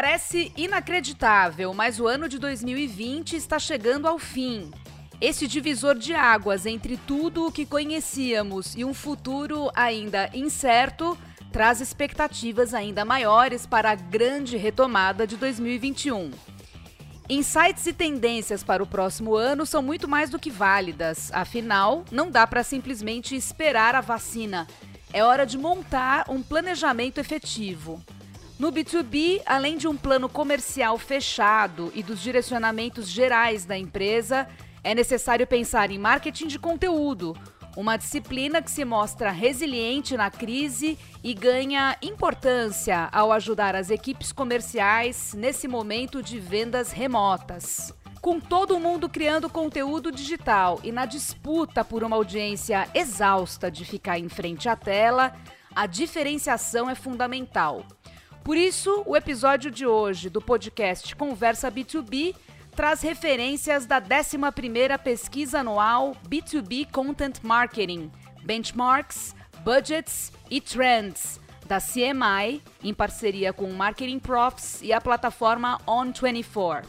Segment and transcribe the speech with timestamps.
[0.00, 4.70] Parece inacreditável, mas o ano de 2020 está chegando ao fim.
[5.20, 11.18] Esse divisor de águas entre tudo o que conhecíamos e um futuro ainda incerto
[11.52, 16.30] traz expectativas ainda maiores para a grande retomada de 2021.
[17.28, 22.30] Insights e tendências para o próximo ano são muito mais do que válidas, afinal, não
[22.30, 24.66] dá para simplesmente esperar a vacina.
[25.12, 28.02] É hora de montar um planejamento efetivo.
[28.60, 34.46] No B2B, além de um plano comercial fechado e dos direcionamentos gerais da empresa,
[34.84, 37.34] é necessário pensar em marketing de conteúdo,
[37.74, 44.30] uma disciplina que se mostra resiliente na crise e ganha importância ao ajudar as equipes
[44.30, 47.94] comerciais nesse momento de vendas remotas.
[48.20, 54.18] Com todo mundo criando conteúdo digital e na disputa por uma audiência exausta de ficar
[54.18, 55.34] em frente à tela,
[55.74, 57.86] a diferenciação é fundamental.
[58.42, 62.34] Por isso, o episódio de hoje do podcast Conversa B2B
[62.74, 68.10] traz referências da 11ª pesquisa anual B2B Content Marketing,
[68.42, 76.84] Benchmarks, Budgets e Trends, da CMI, em parceria com Marketing Profs e a plataforma On24.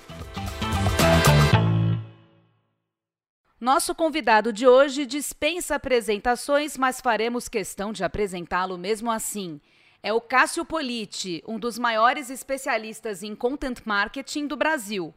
[3.59, 9.61] Nosso convidado de hoje dispensa apresentações, mas faremos questão de apresentá-lo mesmo assim.
[10.03, 15.13] É o Cássio Politi, um dos maiores especialistas em content marketing do Brasil.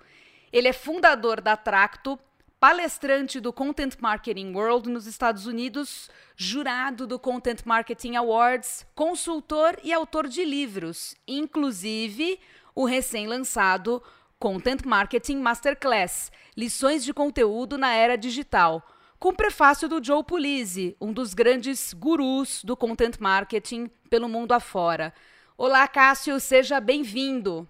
[0.53, 2.19] Ele é fundador da Tracto,
[2.61, 9.93] palestrante do Content Marketing World nos Estados Unidos, jurado do Content Marketing Awards, consultor e
[9.93, 12.39] autor de livros, inclusive
[12.75, 14.03] o recém-lançado
[14.39, 18.83] Content Marketing Masterclass Lições de Conteúdo na Era Digital,
[19.25, 25.15] com prefácio do Joe Pulizzi, um dos grandes gurus do content marketing pelo mundo afora.
[25.57, 27.67] Olá, Cássio, seja bem-vindo.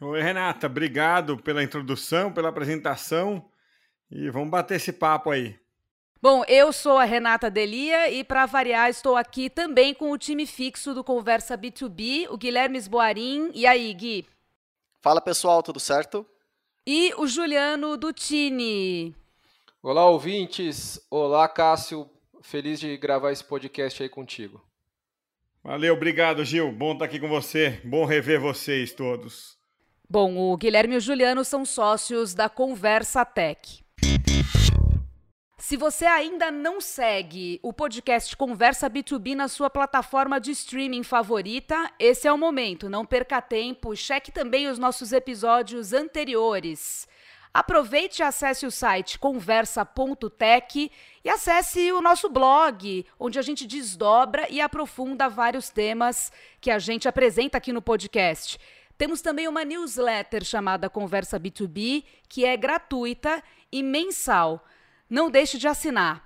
[0.00, 3.44] Oi, Renata, obrigado pela introdução, pela apresentação
[4.10, 5.60] e vamos bater esse papo aí.
[6.22, 10.46] Bom, eu sou a Renata Delia e, para variar, estou aqui também com o time
[10.46, 13.50] fixo do Conversa B2B, o Guilherme Esboarim.
[13.52, 14.26] E aí, Gui?
[15.02, 16.24] Fala pessoal, tudo certo?
[16.86, 19.14] E o Juliano Dutini.
[19.82, 21.00] Olá, ouvintes.
[21.10, 22.08] Olá, Cássio.
[22.42, 24.62] Feliz de gravar esse podcast aí contigo.
[25.62, 26.70] Valeu, obrigado, Gil.
[26.72, 27.80] Bom estar aqui com você.
[27.84, 29.56] Bom rever vocês todos.
[30.08, 33.84] Bom, o Guilherme e o Juliano são sócios da Conversa Tech.
[35.58, 41.90] Se você ainda não segue o podcast Conversa B2B na sua plataforma de streaming favorita,
[41.98, 42.88] esse é o momento.
[42.88, 43.96] Não perca tempo.
[43.96, 47.08] Cheque também os nossos episódios anteriores.
[47.56, 50.92] Aproveite e acesse o site conversa.tech
[51.24, 56.30] e acesse o nosso blog, onde a gente desdobra e aprofunda vários temas
[56.60, 58.60] que a gente apresenta aqui no podcast.
[58.98, 63.42] Temos também uma newsletter chamada Conversa B2B, que é gratuita
[63.72, 64.62] e mensal.
[65.08, 66.25] Não deixe de assinar.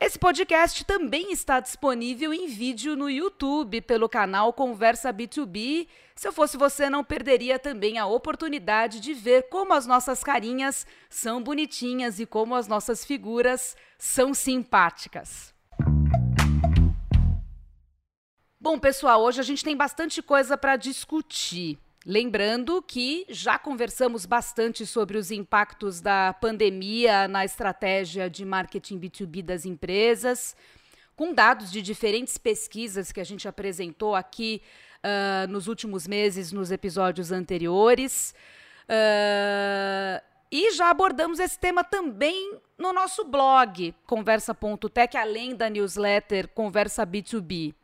[0.00, 5.88] Esse podcast também está disponível em vídeo no YouTube pelo canal Conversa B2B.
[6.14, 10.86] Se eu fosse você, não perderia também a oportunidade de ver como as nossas carinhas
[11.10, 15.52] são bonitinhas e como as nossas figuras são simpáticas.
[18.60, 21.76] Bom, pessoal, hoje a gente tem bastante coisa para discutir.
[22.06, 29.42] Lembrando que já conversamos bastante sobre os impactos da pandemia na estratégia de marketing B2B
[29.42, 30.56] das empresas,
[31.16, 34.62] com dados de diferentes pesquisas que a gente apresentou aqui
[34.98, 38.32] uh, nos últimos meses, nos episódios anteriores.
[38.84, 47.06] Uh, e já abordamos esse tema também no nosso blog, conversa.tech, além da newsletter Conversa
[47.06, 47.74] B2B.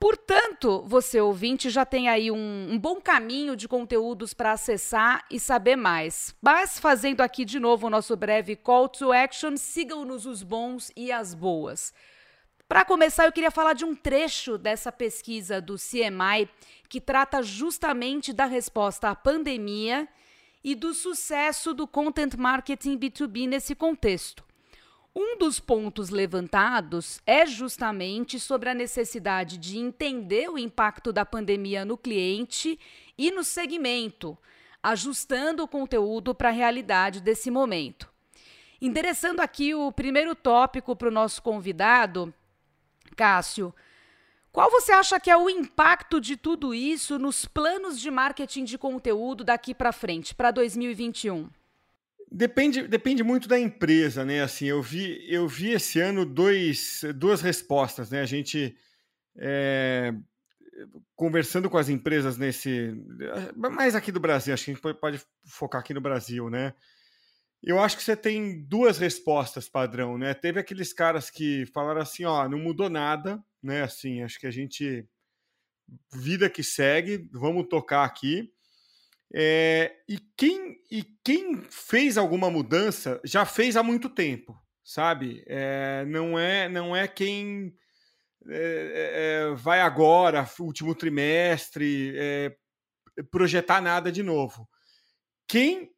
[0.00, 5.40] Portanto, você ouvinte já tem aí um, um bom caminho de conteúdos para acessar e
[5.40, 6.34] saber mais.
[6.40, 11.10] Mas, fazendo aqui de novo o nosso breve call to action, sigam-nos os bons e
[11.10, 11.92] as boas.
[12.68, 16.48] Para começar, eu queria falar de um trecho dessa pesquisa do CMI
[16.88, 20.06] que trata justamente da resposta à pandemia
[20.62, 24.47] e do sucesso do content marketing B2B nesse contexto.
[25.20, 31.84] Um dos pontos levantados é justamente sobre a necessidade de entender o impacto da pandemia
[31.84, 32.78] no cliente
[33.18, 34.38] e no segmento,
[34.80, 38.08] ajustando o conteúdo para a realidade desse momento.
[38.80, 42.32] Endereçando aqui o primeiro tópico para o nosso convidado,
[43.16, 43.74] Cássio,
[44.52, 48.78] qual você acha que é o impacto de tudo isso nos planos de marketing de
[48.78, 51.50] conteúdo daqui para frente, para 2021?
[52.30, 54.42] Depende, depende muito da empresa, né?
[54.42, 58.20] Assim, eu vi, eu vi esse ano dois, duas respostas, né?
[58.20, 58.76] A gente
[59.38, 60.12] é,
[61.16, 62.94] conversando com as empresas nesse.
[63.56, 66.74] Mais aqui do Brasil, acho que a gente pode focar aqui no Brasil, né?
[67.62, 70.32] Eu acho que você tem duas respostas padrão, né?
[70.34, 73.82] Teve aqueles caras que falaram assim, ó, não mudou nada, né?
[73.82, 75.08] Assim, acho que a gente
[76.12, 78.52] vida que segue, vamos tocar aqui.
[79.34, 85.44] É, e, quem, e quem fez alguma mudança já fez há muito tempo, sabe?
[85.46, 87.74] É, não é não é quem
[88.48, 92.14] é, vai agora, último trimestre,
[93.30, 94.66] projetar nada de novo.
[95.46, 95.90] Quem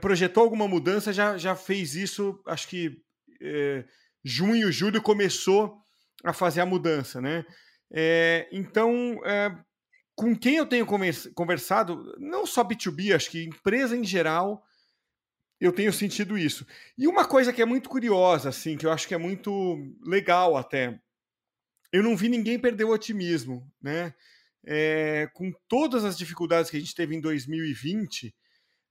[0.00, 3.02] projetou alguma mudança já, já fez isso, acho que
[4.24, 5.76] junho, julho começou
[6.24, 7.44] a fazer a mudança, né?
[8.50, 9.20] Então,
[10.22, 10.86] com quem eu tenho
[11.34, 14.64] conversado, não só B2B, acho que empresa em geral,
[15.60, 16.64] eu tenho sentido isso.
[16.96, 20.56] E uma coisa que é muito curiosa, assim, que eu acho que é muito legal
[20.56, 20.96] até,
[21.92, 24.14] eu não vi ninguém perder o otimismo, né?
[24.64, 28.32] É, com todas as dificuldades que a gente teve em 2020,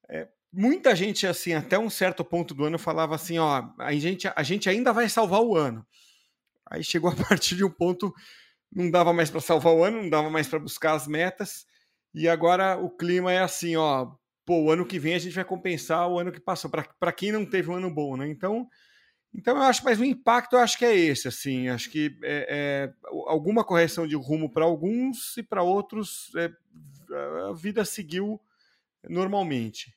[0.09, 4.29] é, muita gente, assim, até um certo ponto do ano falava assim, ó, a gente,
[4.35, 5.87] a gente ainda vai salvar o ano.
[6.69, 8.13] Aí chegou a partir de um ponto,
[8.73, 11.65] não dava mais para salvar o ano, não dava mais para buscar as metas,
[12.13, 14.11] e agora o clima é assim, ó,
[14.45, 17.31] pô, o ano que vem a gente vai compensar o ano que passou, para quem
[17.31, 18.27] não teve um ano bom, né?
[18.27, 18.67] Então,
[19.33, 22.47] então eu acho, mas o impacto eu acho que é esse, assim, acho que é,
[22.49, 22.93] é
[23.27, 26.51] alguma correção de rumo para alguns e para outros é,
[27.49, 28.41] a vida seguiu
[29.09, 29.95] normalmente.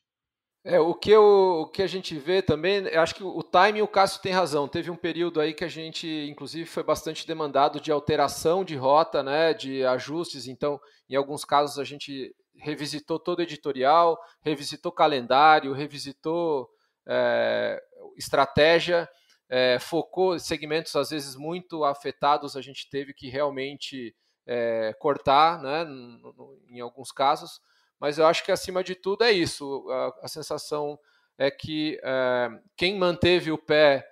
[0.66, 3.88] É, o que, eu, o que a gente vê também, acho que o timing, o
[3.88, 4.66] Cássio tem razão.
[4.66, 9.22] Teve um período aí que a gente, inclusive, foi bastante demandado de alteração de rota,
[9.22, 10.46] né, de ajustes.
[10.46, 16.70] Então, em alguns casos, a gente revisitou todo o editorial, revisitou calendário, revisitou
[17.06, 17.78] é,
[18.16, 19.06] estratégia,
[19.50, 25.86] é, focou segmentos, às vezes, muito afetados, a gente teve que realmente é, cortar, né,
[26.70, 27.60] em alguns casos
[28.04, 29.88] mas eu acho que acima de tudo é isso.
[29.88, 30.98] A, a sensação
[31.38, 34.06] é que é, quem manteve o pé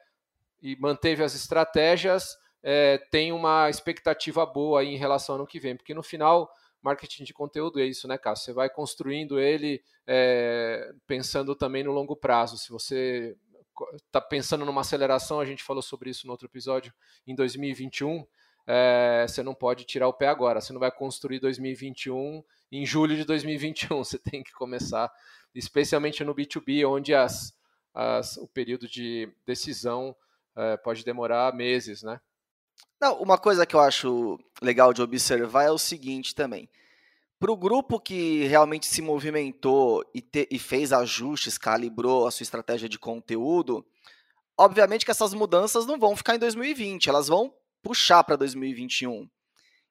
[0.62, 5.77] e manteve as estratégias é, tem uma expectativa boa em relação ao ano que vem,
[5.77, 6.50] porque no final
[6.81, 8.47] marketing de conteúdo é isso, né, Cássio?
[8.47, 12.56] Você vai construindo ele é, pensando também no longo prazo.
[12.56, 13.37] Se você
[14.06, 16.94] está pensando numa aceleração, a gente falou sobre isso no outro episódio,
[17.27, 18.27] em 2021,
[18.67, 20.61] é, você não pode tirar o pé agora.
[20.61, 23.99] Você não vai construir 2021 em julho de 2021.
[24.05, 25.12] Você tem que começar,
[25.55, 27.55] especialmente no B2B, onde as,
[27.94, 30.14] as, o período de decisão
[30.56, 32.20] é, pode demorar meses, né?
[33.00, 36.69] Não, uma coisa que eu acho legal de observar é o seguinte também.
[37.38, 42.44] Para o grupo que realmente se movimentou e, te, e fez ajustes, calibrou a sua
[42.44, 43.85] estratégia de conteúdo,
[44.56, 49.29] obviamente que essas mudanças não vão ficar em 2020, elas vão puxar para 2021.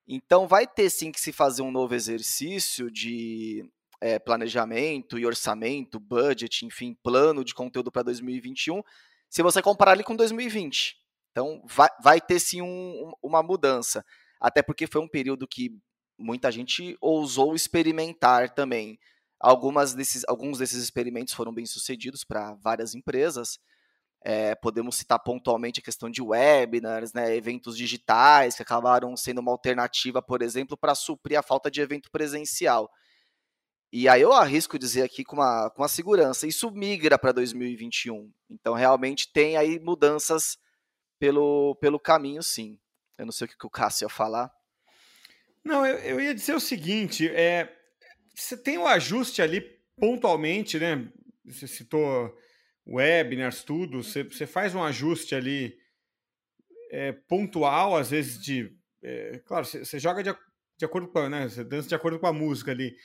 [0.07, 3.63] Então, vai ter sim que se fazer um novo exercício de
[4.01, 8.81] é, planejamento e orçamento, budget, enfim, plano de conteúdo para 2021,
[9.29, 10.97] se você comparar ele com 2020.
[11.31, 14.03] Então, vai, vai ter sim um, uma mudança.
[14.39, 15.71] Até porque foi um período que
[16.17, 18.99] muita gente ousou experimentar também.
[19.39, 23.59] Algumas desses, alguns desses experimentos foram bem sucedidos para várias empresas,
[24.23, 29.51] é, podemos citar pontualmente a questão de webinars, né, eventos digitais que acabaram sendo uma
[29.51, 32.89] alternativa, por exemplo, para suprir a falta de evento presencial.
[33.91, 38.31] E aí eu arrisco dizer aqui com uma, com uma segurança, isso migra para 2021.
[38.49, 40.57] Então realmente tem aí mudanças
[41.19, 42.79] pelo, pelo caminho, sim.
[43.17, 44.51] Eu não sei o que o Cássio ia falar.
[45.63, 47.75] Não, eu, eu ia dizer o seguinte, é,
[48.33, 49.61] você tem o um ajuste ali
[49.99, 51.11] pontualmente, né?
[51.45, 52.35] Você citou
[52.91, 55.77] webinars, tudo, você, faz um ajuste ali
[56.91, 58.75] é, pontual, às vezes de.
[59.01, 60.35] É, claro, você, joga de,
[60.77, 61.29] de, acordo com.
[61.29, 62.95] Né, você dança de acordo com a música ali.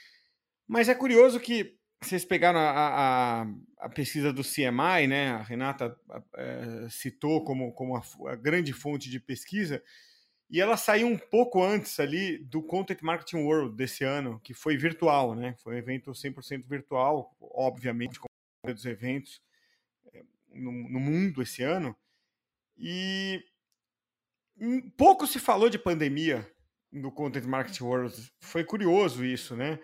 [0.67, 3.47] Mas é curioso que vocês pegaram a, a,
[3.79, 5.31] a pesquisa do CMI, né?
[5.31, 5.97] A Renata
[6.37, 9.83] é, citou como, como a, a, grande fonte de pesquisa,
[10.51, 14.77] e ela saiu um pouco antes ali do Content Marketing World desse ano, que foi
[14.77, 15.55] virtual, né?
[15.63, 18.27] Foi um evento 100% virtual, obviamente, com
[18.67, 19.41] dos eventos
[20.49, 21.97] no, no mundo esse ano.
[22.77, 23.43] E
[24.97, 26.51] pouco se falou de pandemia
[26.93, 28.33] no Content Marketing World.
[28.41, 29.79] Foi curioso isso, né?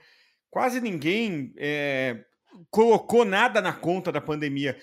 [0.50, 2.24] Quase ninguém é,
[2.70, 4.78] colocou nada na conta da pandemia.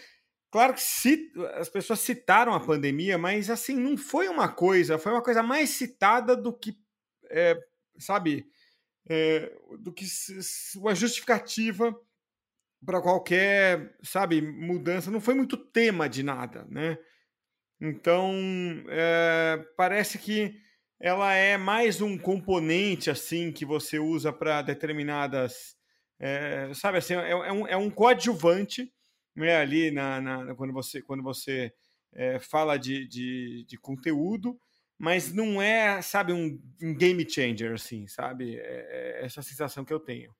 [0.51, 5.11] Claro que cit, as pessoas citaram a pandemia, mas assim, não foi uma coisa, foi
[5.11, 6.75] uma coisa mais citada do que,
[7.29, 7.55] é,
[7.99, 8.47] sabe,
[9.07, 10.05] é, do que
[10.75, 11.95] uma justificativa
[12.85, 15.11] para qualquer, sabe, mudança.
[15.11, 16.97] Não foi muito tema de nada, né?
[17.81, 18.33] Então,
[18.89, 20.53] é, parece que
[20.99, 25.77] ela é mais um componente assim que você usa para determinadas,
[26.19, 28.91] é, sabe assim, é, é, um, é um coadjuvante
[29.35, 31.73] né, ali na, na, quando você quando você
[32.13, 34.59] é, fala de, de, de, conteúdo,
[34.97, 38.57] mas não é, sabe, um, um game changer assim, sabe?
[38.57, 40.35] É, é essa sensação que eu tenho.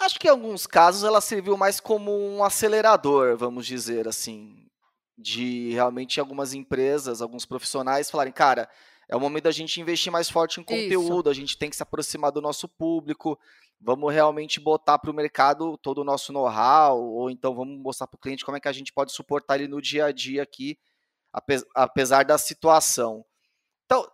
[0.00, 4.66] Acho que em alguns casos ela serviu mais como um acelerador, vamos dizer assim,
[5.16, 8.68] de realmente algumas empresas, alguns profissionais falarem, cara,
[9.08, 11.30] é o momento da gente investir mais forte em conteúdo, Isso.
[11.30, 13.38] a gente tem que se aproximar do nosso público,
[13.80, 18.16] vamos realmente botar para o mercado todo o nosso know-how, ou então vamos mostrar para
[18.16, 20.78] o cliente como é que a gente pode suportar ele no dia a dia aqui,
[21.74, 23.24] apesar da situação.
[23.84, 24.06] Então,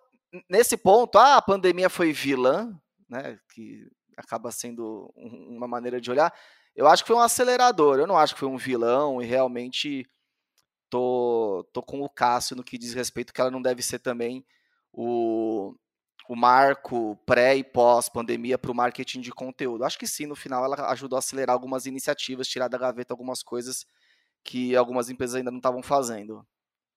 [0.49, 2.77] nesse ponto, ah, a pandemia foi vilã,
[3.09, 3.89] né, que
[4.21, 6.33] acaba sendo uma maneira de olhar,
[6.75, 10.07] eu acho que foi um acelerador, eu não acho que foi um vilão, e realmente
[10.89, 14.45] tô, tô com o Cássio no que diz respeito que ela não deve ser também
[14.93, 15.75] o,
[16.29, 19.85] o marco pré e pós-pandemia para o marketing de conteúdo.
[19.85, 23.43] Acho que sim, no final ela ajudou a acelerar algumas iniciativas, tirar da gaveta algumas
[23.43, 23.87] coisas
[24.45, 26.47] que algumas empresas ainda não estavam fazendo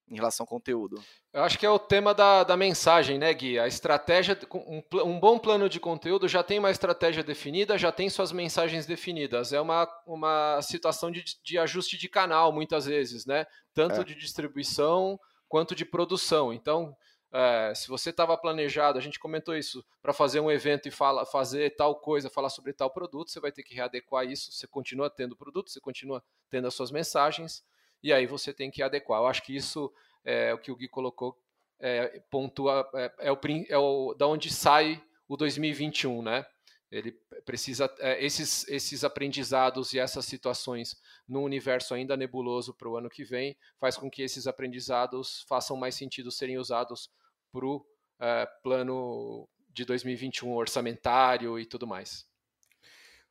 [0.10, 1.02] em relação ao conteúdo.
[1.32, 3.58] Eu acho que é o tema da, da mensagem, né, Gui?
[3.58, 8.10] A estratégia, um, um, bom plano de conteúdo já tem uma estratégia definida, já tem
[8.10, 9.54] suas mensagens definidas.
[9.54, 13.46] É uma, uma situação de, de ajuste de canal, muitas vezes, né?
[13.74, 14.04] Tanto é.
[14.04, 16.54] de distribuição quanto de produção.
[16.54, 16.96] Então,
[17.32, 21.26] é, se você estava planejado, a gente comentou isso, para fazer um evento e fala,
[21.26, 24.52] fazer tal coisa, falar sobre tal produto, você vai ter que readequar isso.
[24.52, 27.64] Você continua tendo produto, você continua tendo as suas mensagens,
[28.04, 29.22] e aí você tem que adequar.
[29.22, 29.92] Eu acho que isso
[30.26, 31.38] é o que o Gui colocou,
[31.80, 36.46] é, pontua, é, é, o, é o da onde sai o 2021, né?
[36.92, 37.12] Ele
[37.44, 40.96] precisa é, esses esses aprendizados e essas situações
[41.28, 45.76] no universo ainda nebuloso para o ano que vem faz com que esses aprendizados façam
[45.76, 47.10] mais sentido serem usados
[47.52, 47.84] para o
[48.20, 52.28] é, plano de 2021 orçamentário e tudo mais.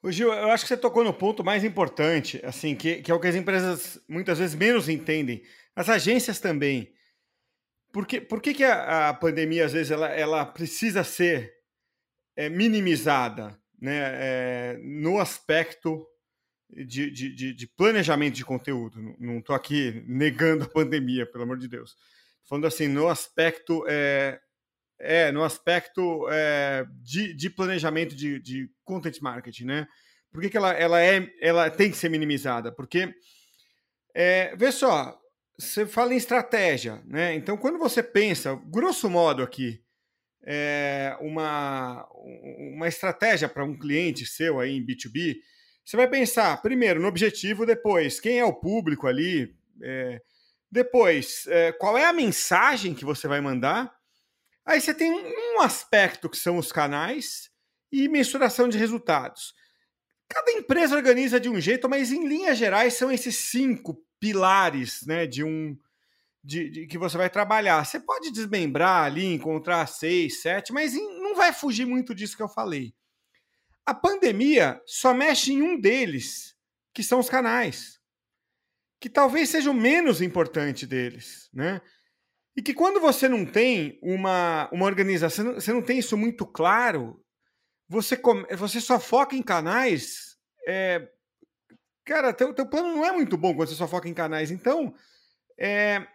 [0.02, 3.14] O Gil, eu acho que você tocou no ponto mais importante, assim, que, que é
[3.14, 5.42] o que as empresas muitas vezes menos entendem.
[5.76, 6.92] As agências também.
[7.92, 11.52] Por que, por que, que a, a pandemia, às vezes, ela, ela precisa ser
[12.35, 16.04] é, minimizada né, é, no aspecto
[16.68, 19.00] de, de, de, planejamento de conteúdo?
[19.21, 21.97] Não estou aqui negando a pandemia, pelo amor de Deus
[22.52, 24.38] falando assim, no aspecto é,
[25.02, 29.88] é no aspecto é, de, de, planejamento de, de, content marketing, né?
[30.30, 32.71] Por que, que ela, ela, é, ela tem que ser minimizada?
[32.73, 33.12] Porque,
[34.14, 35.18] é, vê só,
[35.59, 37.35] você fala em estratégia, né?
[37.35, 39.82] Então, quando você pensa, grosso modo aqui,
[40.44, 42.09] é, uma,
[42.75, 45.37] uma estratégia para um cliente seu aí em B2B,
[45.85, 50.23] você vai pensar, primeiro, no objetivo, depois, quem é o público ali, é,
[50.71, 53.92] depois, é, qual é a mensagem que você vai mandar?
[54.64, 57.50] Aí você tem um aspecto que são os canais
[57.90, 59.54] e mensuração de resultados.
[60.28, 65.26] Cada empresa organiza de um jeito, mas em linhas gerais são esses cinco pilares né,
[65.26, 65.76] de um
[66.45, 67.85] de, de, que você vai trabalhar.
[67.85, 72.42] Você pode desmembrar ali, encontrar seis, sete, mas em, não vai fugir muito disso que
[72.42, 72.95] eu falei.
[73.85, 76.57] A pandemia só mexe em um deles,
[76.95, 78.02] que são os canais
[79.02, 81.83] que talvez seja o menos importante deles, né?
[82.56, 87.23] E que quando você não tem uma, uma organização, você não tem isso muito claro,
[87.88, 88.21] você,
[88.56, 90.37] você só foca em canais.
[90.66, 91.09] É,
[92.04, 94.50] cara, teu, teu plano não é muito bom quando você só foca em canais.
[94.50, 94.94] Então,
[95.59, 96.06] é,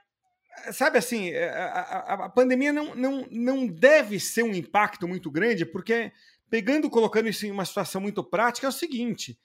[0.71, 5.31] sabe assim, é, a, a, a, pandemia não, não, não deve ser um impacto muito
[5.31, 6.11] grande, porque
[6.49, 9.39] pegando, colocando isso em uma situação muito prática, é o seguinte: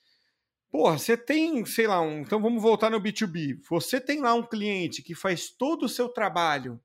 [0.73, 3.61] Porra, você tem, sei lá, um, então vamos voltar no B2B.
[3.69, 6.81] Você tem lá um cliente que faz todo o seu trabalho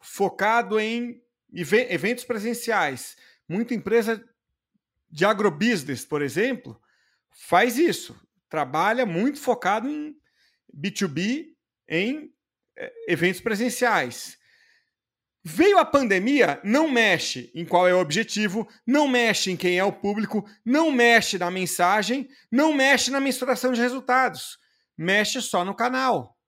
[0.00, 1.20] focado em
[1.52, 3.16] eventos presenciais.
[3.48, 4.24] Muita empresa
[5.10, 6.80] de agrobusiness, por exemplo,
[7.32, 8.16] faz isso.
[8.48, 10.16] Trabalha muito focado em
[10.72, 11.56] B2B,
[11.88, 12.32] em
[12.76, 14.38] eh, eventos presenciais.
[15.44, 19.84] Veio a pandemia, não mexe em qual é o objetivo, não mexe em quem é
[19.84, 24.56] o público, não mexe na mensagem, não mexe na mensuração de resultados,
[24.96, 26.38] mexe só no canal.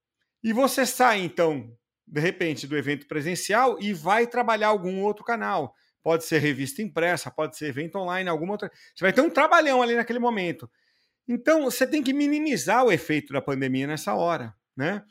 [0.44, 5.74] E você sai, então, de repente, do evento presencial e vai trabalhar algum outro canal.
[6.00, 8.70] Pode ser revista impressa, pode ser evento online, alguma outra.
[8.94, 10.70] Você vai ter um trabalhão ali naquele momento.
[11.26, 15.02] Então, você tem que minimizar o efeito da pandemia nessa hora, né?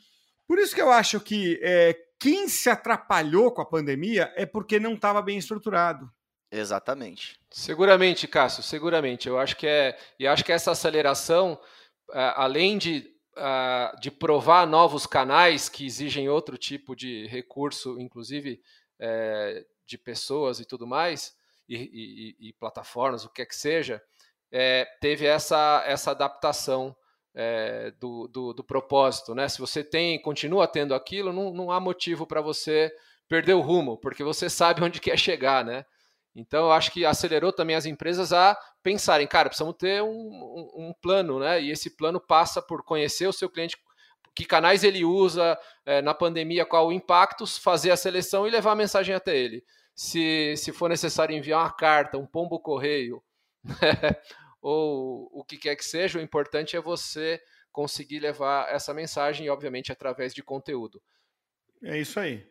[0.46, 4.80] Por isso que eu acho que é, quem se atrapalhou com a pandemia é porque
[4.80, 6.10] não estava bem estruturado.
[6.50, 7.38] Exatamente.
[7.50, 9.28] Seguramente, Cássio, seguramente.
[9.28, 9.98] Eu acho que é.
[10.18, 11.60] E acho que essa aceleração,
[12.12, 13.10] além de,
[14.00, 18.62] de provar novos canais que exigem outro tipo de recurso, inclusive
[19.00, 21.34] é, de pessoas e tudo mais,
[21.68, 21.76] e,
[22.38, 24.02] e, e plataformas, o que é que seja,
[24.52, 26.96] é, teve essa, essa adaptação
[27.34, 29.34] é, do, do, do, propósito.
[29.34, 29.48] Né?
[29.48, 32.92] Se você tem, continua tendo aquilo, não, não há motivo para você
[33.28, 35.84] perder o rumo, porque você sabe onde quer chegar, né?
[36.36, 40.88] Então, eu acho que acelerou também as empresas a pensarem, cara, precisamos ter um, um,
[40.88, 41.62] um plano, né?
[41.62, 43.76] E esse plano passa por conhecer o seu cliente,
[44.34, 48.72] que canais ele usa é, na pandemia, qual o impacto, fazer a seleção e levar
[48.72, 49.64] a mensagem até ele.
[49.94, 53.22] Se, se for necessário enviar uma carta, um pombo correio,
[53.62, 54.16] né?
[54.64, 57.38] Ou o que quer que seja, o importante é você
[57.70, 61.02] conseguir levar essa mensagem, obviamente, através de conteúdo.
[61.82, 62.48] É isso aí.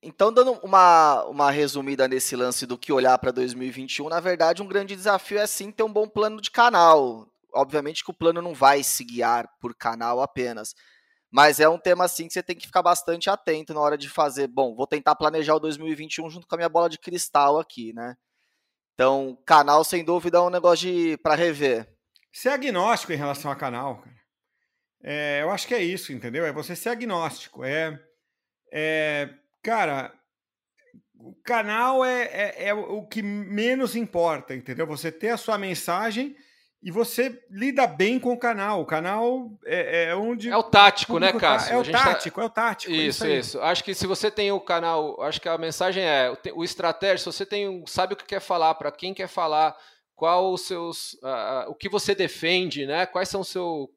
[0.00, 4.68] Então, dando uma, uma resumida nesse lance do que olhar para 2021, na verdade, um
[4.68, 7.28] grande desafio é sim ter um bom plano de canal.
[7.52, 10.72] Obviamente que o plano não vai se guiar por canal apenas,
[11.32, 14.08] mas é um tema assim que você tem que ficar bastante atento na hora de
[14.08, 14.46] fazer.
[14.46, 18.14] Bom, vou tentar planejar o 2021 junto com a minha bola de cristal aqui, né?
[19.00, 21.88] Então, canal sem dúvida é um negócio para rever.
[22.30, 24.16] Ser agnóstico em relação a canal, cara.
[25.02, 26.44] É, eu acho que é isso, entendeu?
[26.44, 27.64] É você ser agnóstico.
[27.64, 27.98] É,
[28.70, 29.30] é
[29.62, 30.12] Cara,
[31.14, 34.86] o canal é, é, é, o que menos importa, entendeu?
[34.86, 36.36] Você ter a sua mensagem
[36.82, 38.80] e você lida bem com o canal.
[38.80, 40.48] O canal é, é onde.
[40.48, 41.38] É o tático, né, tá.
[41.38, 41.74] Cássio?
[41.74, 42.42] É o tático, tá...
[42.42, 42.92] é o tático.
[42.92, 46.32] Isso, isso, isso, Acho que se você tem o canal, acho que a mensagem é
[46.54, 47.18] o estratégia.
[47.18, 49.76] Se você tem, sabe o que quer falar, para quem quer falar,
[50.14, 53.04] qual os seus, uh, o que você defende, né?
[53.06, 53.90] Quais são seu,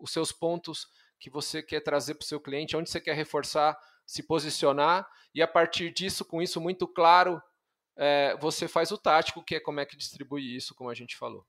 [0.00, 0.86] os seus pontos
[1.18, 3.76] que você quer trazer para o seu cliente, onde você quer reforçar
[4.06, 7.42] se posicionar e a partir disso, com isso muito claro,
[7.96, 11.16] é, você faz o tático, que é como é que distribui isso, como a gente
[11.16, 11.44] falou.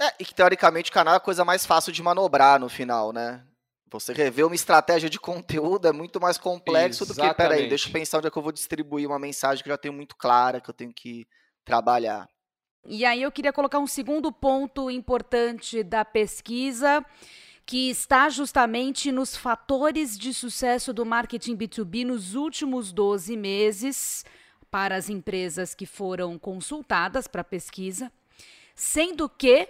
[0.00, 3.12] É, e que teoricamente o canal é a coisa mais fácil de manobrar no final,
[3.12, 3.44] né?
[3.90, 7.28] Você rever uma estratégia de conteúdo é muito mais complexo Exatamente.
[7.28, 9.68] do que, peraí, deixa eu pensar onde é que eu vou distribuir uma mensagem que
[9.68, 11.26] eu já tenho muito clara, que eu tenho que
[11.62, 12.26] trabalhar.
[12.86, 17.04] E aí eu queria colocar um segundo ponto importante da pesquisa,
[17.64, 24.24] que está justamente nos fatores de sucesso do marketing B2B nos últimos 12 meses
[24.70, 28.10] para as empresas que foram consultadas para a pesquisa,
[28.74, 29.68] sendo que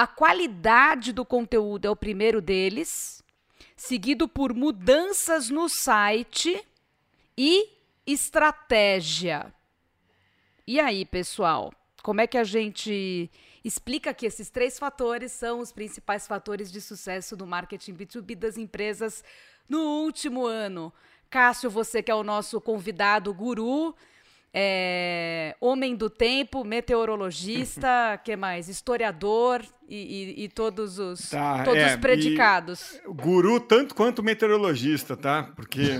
[0.00, 3.20] a qualidade do conteúdo é o primeiro deles,
[3.76, 6.64] seguido por mudanças no site
[7.36, 7.68] e
[8.06, 9.52] estratégia.
[10.64, 13.28] E aí, pessoal, como é que a gente
[13.64, 18.56] explica que esses três fatores são os principais fatores de sucesso do marketing B2B das
[18.56, 19.24] empresas
[19.68, 20.92] no último ano.
[21.28, 23.96] Cássio, você que é o nosso convidado guru,
[24.52, 28.68] é, homem do tempo, meteorologista, que mais?
[28.68, 33.00] Historiador e, e, e todos os tá, todos é, os predicados.
[33.06, 35.50] Guru tanto quanto meteorologista, tá?
[35.54, 35.98] Porque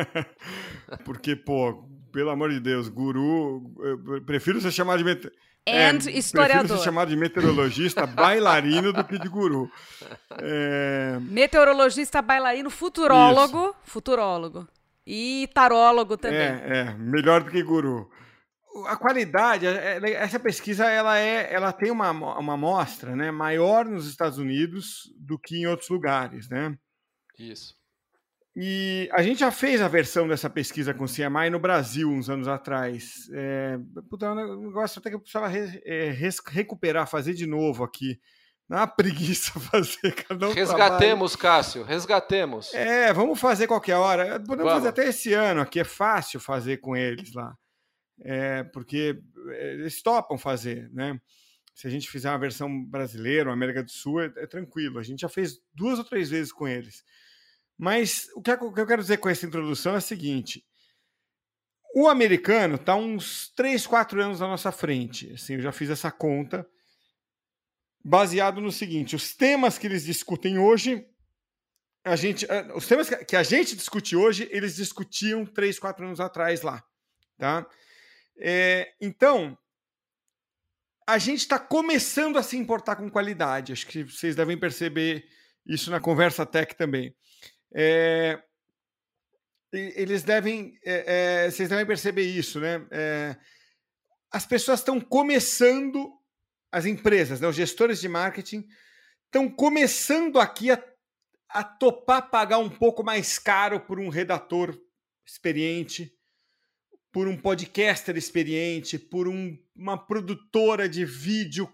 [1.04, 5.30] porque pô, pelo amor de Deus, guru, eu prefiro ser chamado de
[5.66, 6.60] é, historiador.
[6.60, 9.68] Prefiro ser chamado de meteorologista, bailarino do que de guru.
[10.40, 11.18] É...
[11.20, 13.74] Meteorologista, bailarino, futurólogo, Isso.
[13.82, 14.68] futurólogo.
[15.06, 16.40] E tarólogo também.
[16.40, 18.10] É, é, melhor do que guru.
[18.88, 23.84] A qualidade, é, é, essa pesquisa ela, é, ela tem uma, uma amostra né, maior
[23.84, 26.48] nos Estados Unidos do que em outros lugares.
[26.48, 26.76] Né?
[27.38, 27.76] Isso.
[28.58, 32.30] E a gente já fez a versão dessa pesquisa com o CMI no Brasil uns
[32.30, 33.28] anos atrás.
[33.32, 36.10] É, puta, é um negócio até que eu precisava re, é,
[36.48, 38.18] recuperar, fazer de novo aqui.
[38.68, 41.36] Não é uma preguiça fazer cada um Resgatemos.
[41.36, 42.74] Cássio, resgatemos.
[42.74, 44.40] É, vamos fazer qualquer hora.
[44.40, 44.72] Podemos vamos.
[44.72, 47.56] fazer até esse ano aqui, é fácil fazer com eles lá.
[48.20, 51.20] É, porque é, eles topam fazer, né?
[51.74, 54.98] Se a gente fizer uma versão brasileira, América do Sul, é, é tranquilo.
[54.98, 57.04] A gente já fez duas ou três vezes com eles.
[57.78, 60.64] Mas o que eu quero dizer com essa introdução é o seguinte:
[61.94, 65.32] o americano está uns 3, 4 anos na nossa frente.
[65.34, 66.66] Assim, eu já fiz essa conta,
[68.06, 71.04] baseado no seguinte: os temas que eles discutem hoje,
[72.04, 76.20] a gente, eh, os temas que a gente discute hoje, eles discutiam 3, 4 anos
[76.20, 76.84] atrás lá.
[77.36, 77.66] Tá?
[78.38, 79.58] É, então,
[81.06, 83.72] a gente está começando a se importar com qualidade.
[83.72, 85.24] Acho que vocês devem perceber
[85.66, 87.14] isso na conversa tech também.
[87.74, 88.40] É,
[89.72, 92.86] eles devem, é, é, vocês devem perceber isso, né?
[92.92, 93.36] É,
[94.30, 96.12] as pessoas estão começando,
[96.70, 98.66] as empresas, né, os gestores de marketing,
[99.26, 100.82] estão começando aqui a,
[101.48, 104.78] a topar pagar um pouco mais caro por um redator
[105.26, 106.12] experiente,
[107.12, 111.68] por um podcaster experiente, por um, uma produtora de vídeo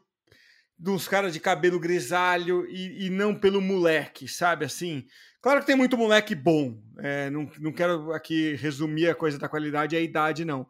[0.79, 5.07] dos caras de cabelo grisalho e, e não pelo moleque, sabe assim?
[5.41, 6.81] Claro que tem muito moleque bom.
[6.99, 10.67] É, não, não quero aqui resumir a coisa da qualidade e a idade, não.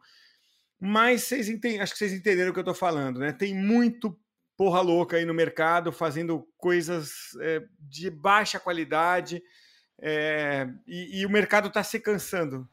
[0.85, 3.31] Mas vocês entendem, acho que vocês entenderam o que eu estou falando, né?
[3.31, 4.19] Tem muito
[4.57, 9.41] porra louca aí no mercado fazendo coisas é, de baixa qualidade
[10.01, 12.67] é, e, e, o mercado está se cansando.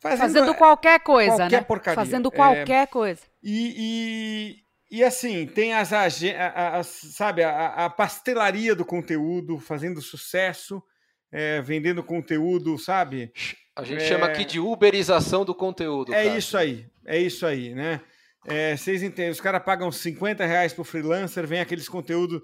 [0.00, 1.64] Fazendo, fazendo qualquer coisa, qualquer né?
[1.64, 1.94] Porcaria.
[1.94, 3.20] Fazendo qualquer é, coisa.
[3.42, 4.56] E,
[4.90, 10.82] e, e, assim, tem as, as sabe, a, a, pastelaria do conteúdo fazendo sucesso,
[11.30, 13.30] é, vendendo conteúdo, sabe?
[13.76, 16.14] A gente chama aqui de uberização do conteúdo.
[16.14, 16.38] É cara.
[16.38, 18.00] isso aí, é isso aí, né?
[18.46, 22.42] É, vocês entendem, os caras pagam 50 reais por freelancer, vem aqueles conteúdos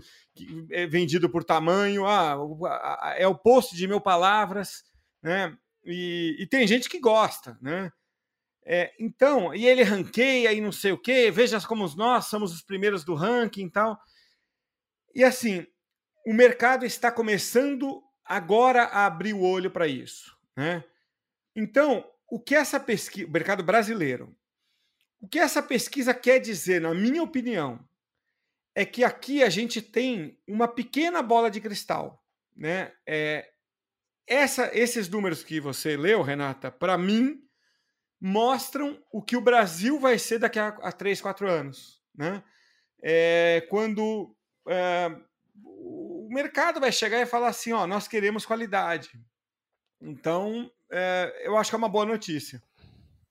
[0.70, 2.36] é vendido por tamanho, ah,
[3.16, 4.82] é o post de mil palavras,
[5.22, 5.54] né?
[5.84, 7.92] E, e tem gente que gosta, né?
[8.64, 12.62] É, então, e ele ranqueia e não sei o quê, veja como nós somos os
[12.62, 13.98] primeiros do ranking e tal.
[15.14, 15.66] E assim,
[16.26, 20.84] o mercado está começando agora a abrir o olho para isso, né?
[21.54, 24.34] Então, o que essa pesquisa, o mercado brasileiro,
[25.20, 27.78] o que essa pesquisa quer dizer, na minha opinião,
[28.74, 32.24] é que aqui a gente tem uma pequena bola de cristal,
[32.56, 32.92] né?
[33.06, 33.50] É,
[34.26, 37.42] essa, esses números que você leu, Renata, para mim
[38.20, 42.42] mostram o que o Brasil vai ser daqui a, a 3, 4 anos, né?
[43.02, 44.36] É, quando
[44.68, 45.10] é,
[45.64, 49.10] o mercado vai chegar e falar assim, ó, nós queremos qualidade.
[50.00, 52.62] Então, é, eu acho que é uma boa notícia.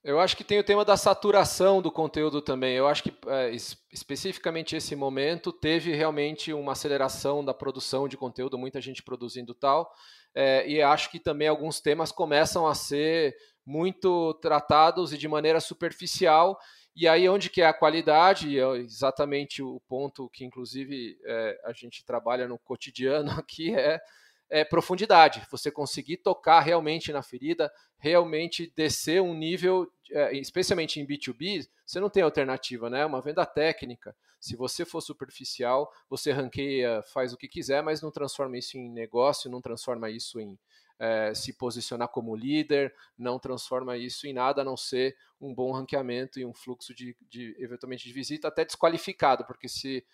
[0.02, 2.76] Eu acho que tem o tema da saturação do conteúdo também.
[2.76, 3.52] Eu acho que é,
[3.92, 9.92] especificamente esse momento teve realmente uma aceleração da produção de conteúdo, muita gente produzindo tal.
[10.34, 15.60] É, e acho que também alguns temas começam a ser muito tratados e de maneira
[15.60, 16.58] superficial.
[16.96, 21.74] E aí, onde que é a qualidade, é exatamente o ponto que, inclusive, é, a
[21.74, 24.00] gente trabalha no cotidiano aqui, é
[24.50, 31.06] é, profundidade, você conseguir tocar realmente na ferida, realmente descer um nível, é, especialmente em
[31.06, 33.06] B2B, você não tem alternativa, né?
[33.06, 34.16] Uma venda técnica.
[34.40, 38.90] Se você for superficial, você ranqueia, faz o que quiser, mas não transforma isso em
[38.90, 40.58] negócio, não transforma isso em
[41.00, 45.72] é, se posicionar como líder, não transforma isso em nada a não ser um bom
[45.72, 50.06] ranqueamento e um fluxo de, de eventualmente de visita, até desqualificado, porque se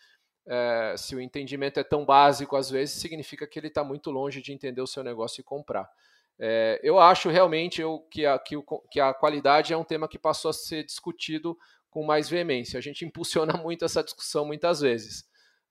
[0.48, 4.42] é, se o entendimento é tão básico às vezes, significa que ele está muito longe
[4.42, 5.90] de entender o seu negócio e comprar.
[6.38, 10.08] É, eu acho realmente eu, que, a, que, o, que a qualidade é um tema
[10.08, 11.58] que passou a ser discutido
[11.90, 12.78] com mais veemência.
[12.78, 15.24] A gente impulsiona muito essa discussão muitas vezes.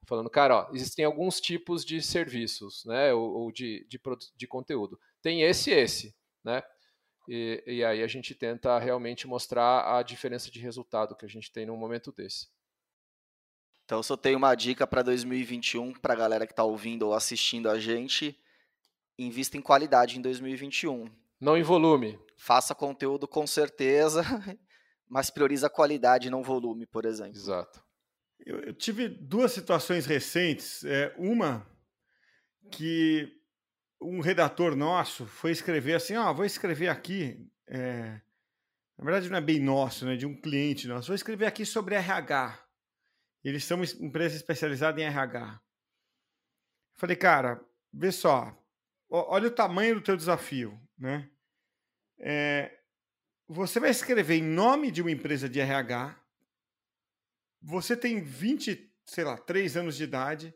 [0.06, 3.98] Falando, cara, ó, existem alguns tipos de serviços, né, ou, ou de, de,
[4.36, 4.98] de, conteúdo.
[5.22, 6.62] Tem esse e esse, né?
[7.26, 11.50] E, e aí a gente tenta realmente mostrar a diferença de resultado que a gente
[11.50, 12.48] tem num momento desse.
[13.84, 17.68] Então, eu tenho uma dica para 2021, para a galera que está ouvindo ou assistindo
[17.68, 18.38] a gente,
[19.18, 21.10] invista em qualidade em 2021.
[21.40, 22.18] Não em volume.
[22.36, 24.22] Faça conteúdo com certeza,
[25.06, 27.36] mas prioriza a qualidade, não volume, por exemplo.
[27.36, 27.84] Exato.
[28.44, 30.82] Eu, eu tive duas situações recentes.
[30.84, 31.66] É, uma
[32.70, 33.30] que
[34.00, 38.20] um redator nosso foi escrever assim, ó, oh, vou escrever aqui, é,
[38.98, 41.94] na verdade não é bem nosso, né, de um cliente nosso, vou escrever aqui sobre
[41.94, 42.63] RH.
[43.44, 45.60] Eles são empresa especializada em RH.
[46.94, 48.56] Falei, cara, vê só,
[49.10, 51.30] olha o tamanho do teu desafio, né?
[52.18, 52.80] É,
[53.46, 56.18] você vai escrever em nome de uma empresa de RH,
[57.60, 60.54] você tem 20, sei lá, 3 anos de idade,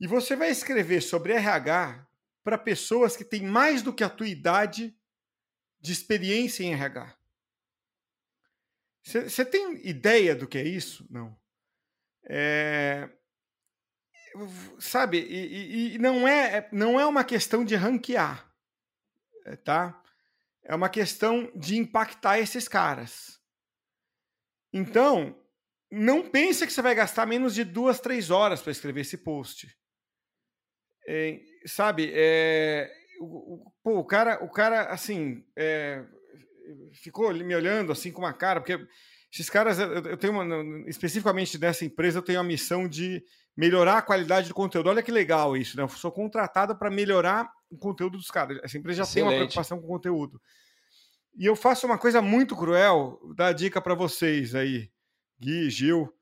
[0.00, 2.06] e você vai escrever sobre RH
[2.44, 4.94] para pessoas que têm mais do que a tua idade
[5.80, 7.16] de experiência em RH.
[9.02, 11.06] Você tem ideia do que é isso?
[11.08, 11.38] Não.
[12.28, 13.08] É,
[14.78, 18.52] sabe, e, e, não, é, não é uma questão de ranquear,
[19.46, 20.02] é, tá?
[20.64, 23.40] É uma questão de impactar esses caras.
[24.72, 25.34] Então,
[25.90, 29.74] não pense que você vai gastar menos de duas, três horas para escrever esse post.
[31.06, 36.04] É, sabe, é, o, pô, o, cara, o cara, assim, é,
[36.92, 38.86] ficou me olhando assim com uma cara, porque
[39.32, 43.22] esses caras, eu tenho uma, especificamente dessa empresa, eu tenho a missão de
[43.56, 44.88] melhorar a qualidade do conteúdo.
[44.88, 45.82] Olha que legal isso, né?
[45.82, 48.58] Eu sou contratado para melhorar o conteúdo dos caras.
[48.62, 49.14] Essa empresa já Excelente.
[49.14, 50.40] tem uma preocupação com o conteúdo.
[51.36, 54.90] E eu faço uma coisa muito cruel, dar dica para vocês aí,
[55.38, 56.12] Gui, Gil.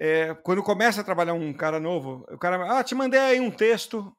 [0.00, 3.50] É, quando começa a trabalhar um cara novo, o cara, ah, te mandei aí um
[3.50, 4.12] texto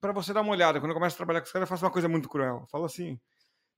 [0.00, 0.80] para você dar uma olhada.
[0.80, 2.60] Quando eu começo a trabalhar com os caras, eu faço uma coisa muito cruel.
[2.62, 3.20] Eu falo assim,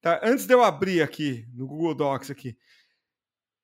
[0.00, 2.57] tá, antes de eu abrir aqui no Google Docs aqui,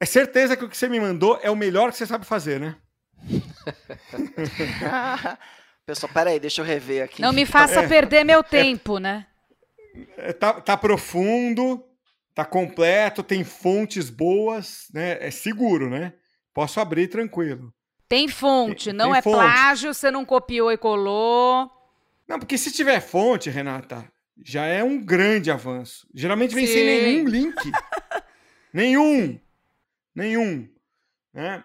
[0.00, 2.60] é certeza que o que você me mandou é o melhor que você sabe fazer,
[2.60, 2.76] né?
[5.86, 7.22] Pessoal, peraí, deixa eu rever aqui.
[7.22, 9.26] Não me faça é, perder meu tempo, é, né?
[10.16, 11.82] É, tá, tá profundo,
[12.34, 15.16] tá completo, tem fontes boas, né?
[15.20, 16.12] É seguro, né?
[16.52, 17.72] Posso abrir tranquilo.
[18.08, 19.36] Tem fonte, tem, não tem é fonte.
[19.36, 21.70] plágio, você não copiou e colou.
[22.28, 24.04] Não, porque se tiver fonte, Renata,
[24.44, 26.06] já é um grande avanço.
[26.14, 26.72] Geralmente vem Sim.
[26.72, 27.54] sem nenhum link.
[28.72, 29.38] nenhum.
[30.16, 30.66] Nenhum.
[31.34, 31.62] Né?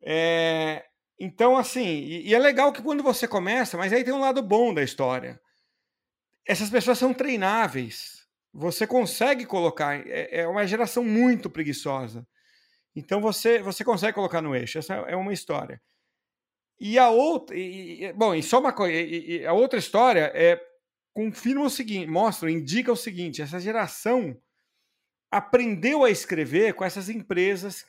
[0.00, 0.84] É,
[1.18, 4.40] então, assim, e, e, é legal que quando você começa, mas aí tem um lado
[4.40, 5.40] bom da história.
[6.46, 8.24] Essas pessoas são treináveis.
[8.54, 10.06] Você consegue colocar.
[10.06, 12.26] É, é uma geração muito preguiçosa.
[12.94, 14.78] Então você, você consegue colocar no eixo.
[14.78, 15.82] Essa é uma história.
[16.78, 17.56] E a outra.
[17.56, 18.96] E, bom, e só uma coisa.
[18.96, 20.60] E, a outra história é.
[21.14, 24.34] Confirma o seguinte, mostra, indica o seguinte: essa geração
[25.32, 27.86] aprendeu a escrever com essas empresas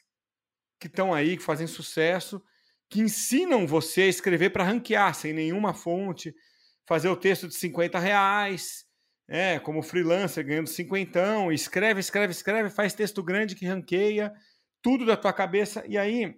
[0.80, 2.42] que estão aí, que fazem sucesso,
[2.90, 6.34] que ensinam você a escrever para ranquear, sem nenhuma fonte,
[6.88, 8.86] fazer o texto de 50 reais,
[9.28, 14.34] é, como freelancer, ganhando cinquentão, escreve, escreve, escreve, faz texto grande que ranqueia,
[14.82, 15.84] tudo da tua cabeça.
[15.88, 16.38] E aí,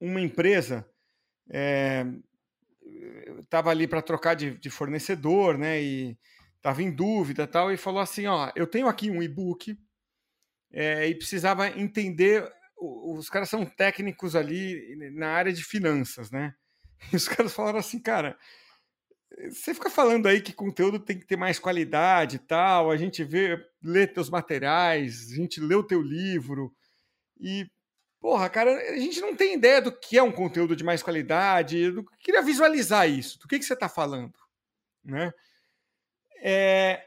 [0.00, 0.88] uma empresa
[3.42, 5.82] estava é, ali para trocar de, de, fornecedor, né?
[5.82, 6.18] E
[6.56, 9.76] estava em dúvida tal, e falou assim: ó, eu tenho aqui um e-book
[10.74, 12.46] é, e precisava entender.
[12.76, 16.54] Os caras são técnicos ali na área de finanças, né?
[17.12, 18.38] E os caras falaram assim, cara,
[19.50, 23.22] você fica falando aí que conteúdo tem que ter mais qualidade e tal, a gente
[23.22, 26.74] vê, lê teus materiais, a gente lê o teu livro,
[27.38, 27.66] e,
[28.20, 31.78] porra, cara, a gente não tem ideia do que é um conteúdo de mais qualidade,
[31.78, 34.38] eu queria visualizar isso, do que, que você está falando,
[35.04, 35.30] né?
[36.40, 37.04] É,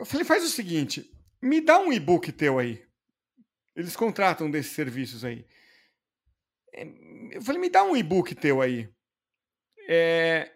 [0.00, 1.08] eu falei, faz o seguinte,
[1.40, 2.87] me dá um e-book teu aí.
[3.78, 5.46] Eles contratam desses serviços aí.
[6.74, 6.84] É,
[7.30, 8.92] eu falei, me dá um e-book teu aí.
[9.88, 10.50] É,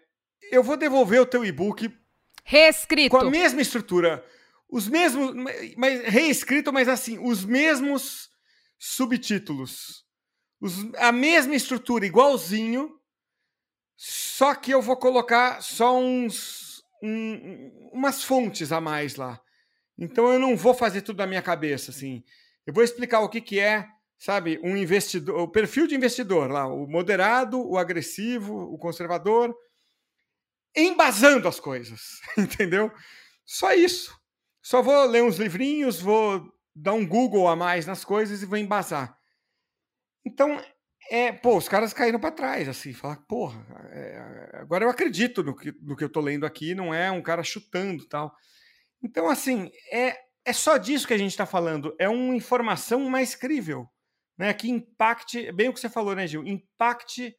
[0.51, 1.89] eu vou devolver o teu e-book
[2.43, 4.21] reescrito com a mesma estrutura,
[4.67, 5.33] os mesmos,
[5.77, 8.29] mas reescrito, mas assim, os mesmos
[8.77, 10.05] subtítulos,
[10.59, 12.99] os, a mesma estrutura, igualzinho,
[13.95, 19.41] só que eu vou colocar só uns um, umas fontes a mais lá.
[19.97, 22.21] Então eu não vou fazer tudo na minha cabeça, assim.
[22.65, 26.65] Eu vou explicar o que, que é, sabe, um investidor, o perfil de investidor lá,
[26.65, 29.55] o moderado, o agressivo, o conservador,
[30.75, 32.91] embasando as coisas, entendeu?
[33.45, 34.17] Só isso.
[34.61, 38.57] Só vou ler uns livrinhos, vou dar um Google a mais nas coisas e vou
[38.57, 39.17] embasar.
[40.25, 40.63] Então,
[41.11, 45.55] é, pô, os caras caíram para trás, assim, falar, porra, é, agora eu acredito no
[45.55, 48.33] que, no que eu tô lendo aqui, não é um cara chutando tal.
[49.03, 53.35] Então, assim, é, é só disso que a gente está falando, é uma informação mais
[53.35, 53.87] crível,
[54.37, 57.35] né, que impacte, bem o que você falou, né, Gil, impacte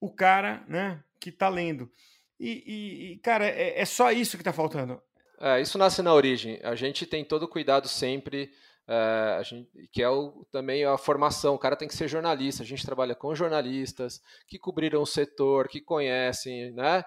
[0.00, 1.90] o cara, né, que está lendo.
[2.38, 5.00] E, e, cara, é, é, só isso que está faltando.
[5.40, 6.60] É, isso nasce na origem.
[6.62, 8.52] A gente tem todo cuidado sempre,
[8.86, 11.54] é, gente, que é o, também a formação.
[11.54, 12.62] O cara tem que ser jornalista.
[12.62, 17.04] A gente trabalha com jornalistas que cobriram o setor, que conhecem, né?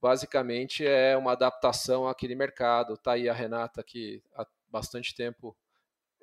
[0.00, 2.98] Basicamente é uma adaptação àquele mercado.
[2.98, 4.22] Tá aí a Renata que
[4.76, 5.56] bastante tempo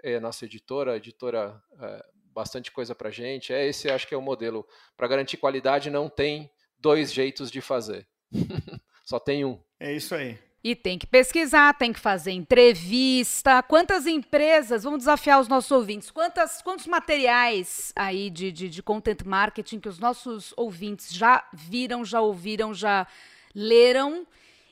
[0.03, 3.51] é nossa editora, editora é, bastante coisa para gente.
[3.51, 5.89] É esse, acho que é o modelo para garantir qualidade.
[5.89, 8.07] Não tem dois jeitos de fazer.
[9.03, 9.59] Só tem um.
[9.79, 10.37] É isso aí.
[10.63, 13.61] E tem que pesquisar, tem que fazer entrevista.
[13.63, 19.23] Quantas empresas, vamos desafiar os nossos ouvintes, quantas, quantos materiais aí de, de, de content
[19.25, 23.05] marketing que os nossos ouvintes já viram, já ouviram, já
[23.53, 24.25] leram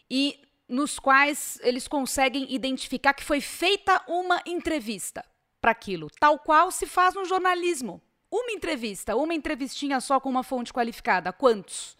[0.09, 0.39] e
[0.71, 5.23] nos quais eles conseguem identificar que foi feita uma entrevista
[5.59, 8.01] para aquilo, tal qual se faz no jornalismo.
[8.31, 11.33] Uma entrevista, uma entrevistinha só com uma fonte qualificada.
[11.33, 11.97] Quantos?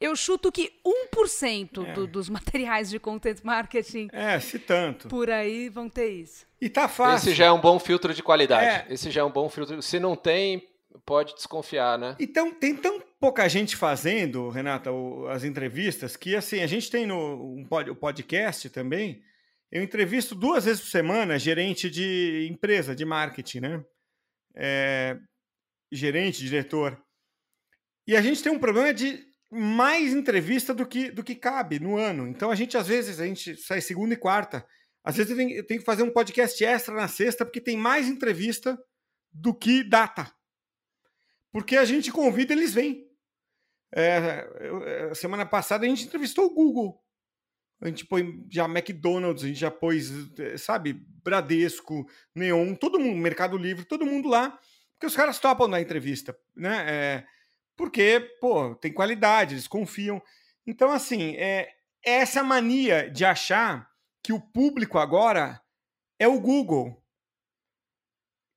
[0.00, 0.72] Eu chuto que
[1.14, 1.92] 1% é.
[1.92, 4.08] do, dos materiais de content marketing.
[4.12, 5.08] É, se tanto.
[5.08, 6.46] Por aí vão ter isso.
[6.58, 7.28] E tá fácil.
[7.28, 8.86] Esse já é um bom filtro de qualidade.
[8.88, 8.94] É.
[8.94, 9.82] Esse já é um bom filtro.
[9.82, 10.66] Se não tem,
[11.04, 12.16] pode desconfiar, né?
[12.18, 14.88] Então, tem tão pouca gente fazendo, Renata,
[15.30, 19.20] as entrevistas, que assim, a gente tem no um pod, o podcast também.
[19.68, 23.84] Eu entrevisto duas vezes por semana gerente de empresa, de marketing, né?
[24.54, 25.18] É,
[25.90, 26.96] gerente, diretor.
[28.06, 31.96] E a gente tem um problema de mais entrevista do que, do que cabe no
[31.96, 32.28] ano.
[32.28, 34.64] Então a gente, às vezes, a gente sai segunda e quarta.
[35.02, 37.76] Às vezes eu tenho, eu tenho que fazer um podcast extra na sexta, porque tem
[37.76, 38.78] mais entrevista
[39.32, 40.32] do que data.
[41.50, 43.05] Porque a gente convida, eles vêm.
[43.94, 44.46] É,
[45.10, 47.02] é, semana passada a gente entrevistou o Google.
[47.80, 53.16] A gente põe já McDonald's, a gente já pôs, é, sabe, Bradesco, Neon, todo mundo,
[53.16, 54.58] Mercado Livre, todo mundo lá,
[54.92, 56.86] porque os caras topam na entrevista, né?
[56.88, 57.26] É,
[57.76, 60.22] porque, pô, tem qualidade, eles confiam.
[60.66, 61.68] Então, assim, é,
[62.04, 63.90] é essa mania de achar
[64.22, 65.60] que o público agora
[66.18, 67.02] é o Google.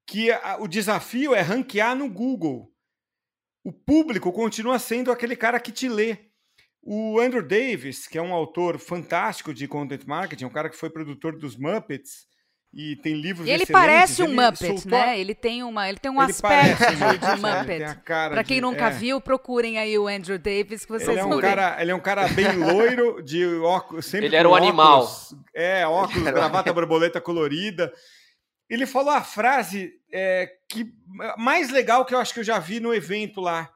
[0.05, 2.73] que a, o desafio é ranquear no Google.
[3.63, 6.17] O público continua sendo aquele cara que te lê.
[6.81, 10.89] O Andrew Davis, que é um autor fantástico de content marketing, um cara que foi
[10.89, 12.29] produtor dos Muppets,
[12.71, 15.19] e tem livros e ele parece um Muppet, né?
[15.19, 17.99] Ele tem uma, ele tem um ele aspecto de Muppet.
[18.05, 18.91] Para quem de, nunca é.
[18.91, 21.95] viu, procurem aí o Andrew Davis que vocês ele é um vão cara, Ele é
[21.95, 25.09] um cara bem loiro, de óculos, sempre Ele era um óculos, animal.
[25.53, 27.91] É, óculos, gravata borboleta colorida.
[28.69, 30.93] Ele falou a frase é, que
[31.37, 33.73] mais legal que eu acho que eu já vi no evento lá.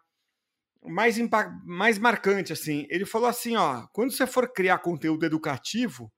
[0.85, 1.17] Mais,
[1.65, 2.85] mais marcante, assim.
[2.89, 6.11] Ele falou assim, ó, quando você for criar conteúdo educativo,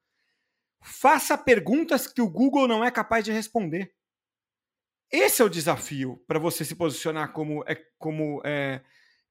[0.87, 3.91] Faça perguntas que o Google não é capaz de responder.
[5.11, 8.83] Esse é o desafio para você se posicionar como, é, como é,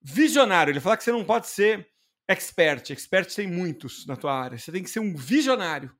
[0.02, 0.72] visionário.
[0.72, 1.88] Ele fala que você não pode ser
[2.26, 2.90] expert.
[2.90, 4.59] Expert tem muitos na tua área.
[4.59, 5.96] Você tem que ser um visionário.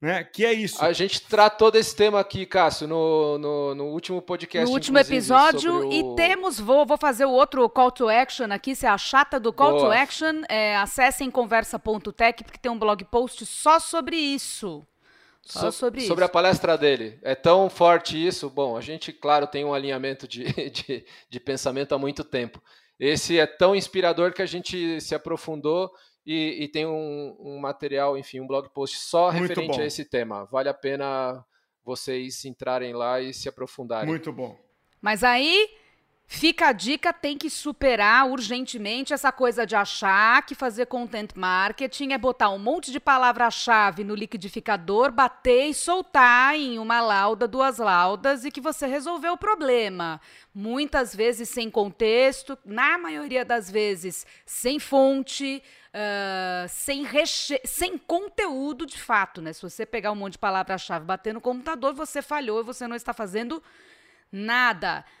[0.00, 0.22] Né?
[0.22, 0.82] Que é isso.
[0.84, 4.68] A gente tratou desse tema aqui, Cássio, no, no, no último podcast.
[4.68, 5.88] No último episódio.
[5.88, 5.92] O...
[5.92, 9.40] E temos, vou, vou fazer o outro call to action aqui, se é a chata
[9.40, 9.86] do call Boa.
[9.86, 10.42] to action.
[10.48, 14.86] É, acessem conversa.tech, porque tem um blog post só sobre isso.
[15.42, 17.18] Só so, sobre, sobre a palestra dele.
[17.22, 18.48] É tão forte isso.
[18.48, 22.62] Bom, a gente, claro, tem um alinhamento de, de, de pensamento há muito tempo.
[23.00, 25.90] Esse é tão inspirador que a gente se aprofundou
[26.30, 29.82] e, e tem um, um, material, enfim, um blog post só Muito referente bom.
[29.82, 30.44] a esse tema.
[30.44, 31.42] Vale a pena
[31.82, 34.06] vocês entrarem lá e se aprofundarem.
[34.06, 34.54] Muito bom.
[35.00, 35.70] Mas aí
[36.30, 42.12] Fica a dica, tem que superar urgentemente essa coisa de achar que fazer content marketing
[42.12, 47.78] é botar um monte de palavra-chave no liquidificador, bater e soltar em uma lauda, duas
[47.78, 50.20] laudas e que você resolveu o problema.
[50.54, 55.62] Muitas vezes sem contexto, na maioria das vezes sem fonte,
[55.94, 57.58] uh, sem, reche...
[57.64, 59.54] sem conteúdo de fato, né?
[59.54, 62.96] Se você pegar um monte de palavra-chave, bater no computador, você falhou e você não
[62.96, 63.62] está fazendo.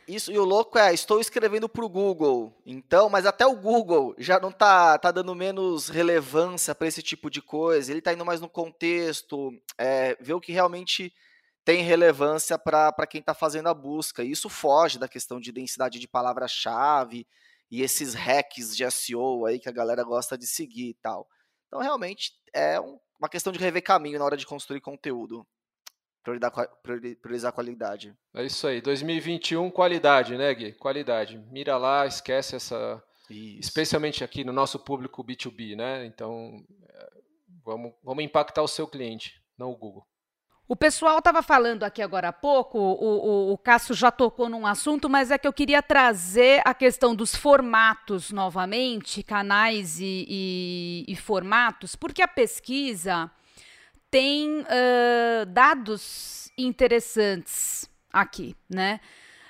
[0.06, 2.54] Isso, e o louco é, estou escrevendo para o Google.
[2.64, 7.30] Então, mas até o Google já não tá, tá dando menos relevância para esse tipo
[7.30, 7.90] de coisa.
[7.90, 11.12] Ele está indo mais no contexto, é, ver o que realmente
[11.64, 14.22] tem relevância para quem está fazendo a busca.
[14.22, 17.26] E isso foge da questão de densidade de palavra-chave
[17.70, 21.26] e esses hacks de SEO aí que a galera gosta de seguir e tal.
[21.66, 25.46] Então, realmente, é um, uma questão de rever caminho na hora de construir conteúdo
[26.22, 28.14] priorizar a qualidade.
[28.34, 28.80] É isso aí.
[28.80, 30.72] 2021, qualidade, né, Gui?
[30.72, 31.38] Qualidade.
[31.50, 33.02] Mira lá, esquece essa.
[33.30, 33.60] Isso.
[33.60, 36.06] Especialmente aqui no nosso público B2B, né?
[36.06, 37.10] Então, é,
[37.64, 40.06] vamos, vamos impactar o seu cliente, não o Google.
[40.66, 44.66] O pessoal estava falando aqui agora há pouco, o, o, o Cássio já tocou num
[44.66, 51.04] assunto, mas é que eu queria trazer a questão dos formatos novamente, canais e, e,
[51.08, 53.30] e formatos, porque a pesquisa
[54.10, 59.00] tem uh, dados interessantes aqui, né?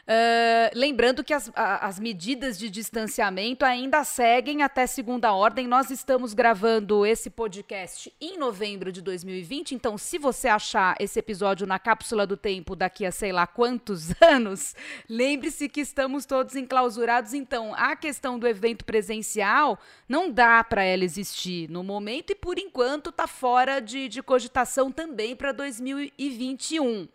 [0.08, 5.66] Uh, lembrando que as, as, medidas de distanciamento ainda seguem até segunda ordem.
[5.66, 11.66] Nós estamos gravando esse podcast em novembro de 2020, então, se você achar esse episódio
[11.66, 14.74] na cápsula do tempo daqui a sei lá quantos anos,
[15.10, 17.34] lembre-se que estamos todos enclausurados.
[17.34, 22.58] Então, a questão do evento presencial não dá para ela existir no momento e, por
[22.58, 27.06] enquanto, está fora de, de cogitação também para 2021.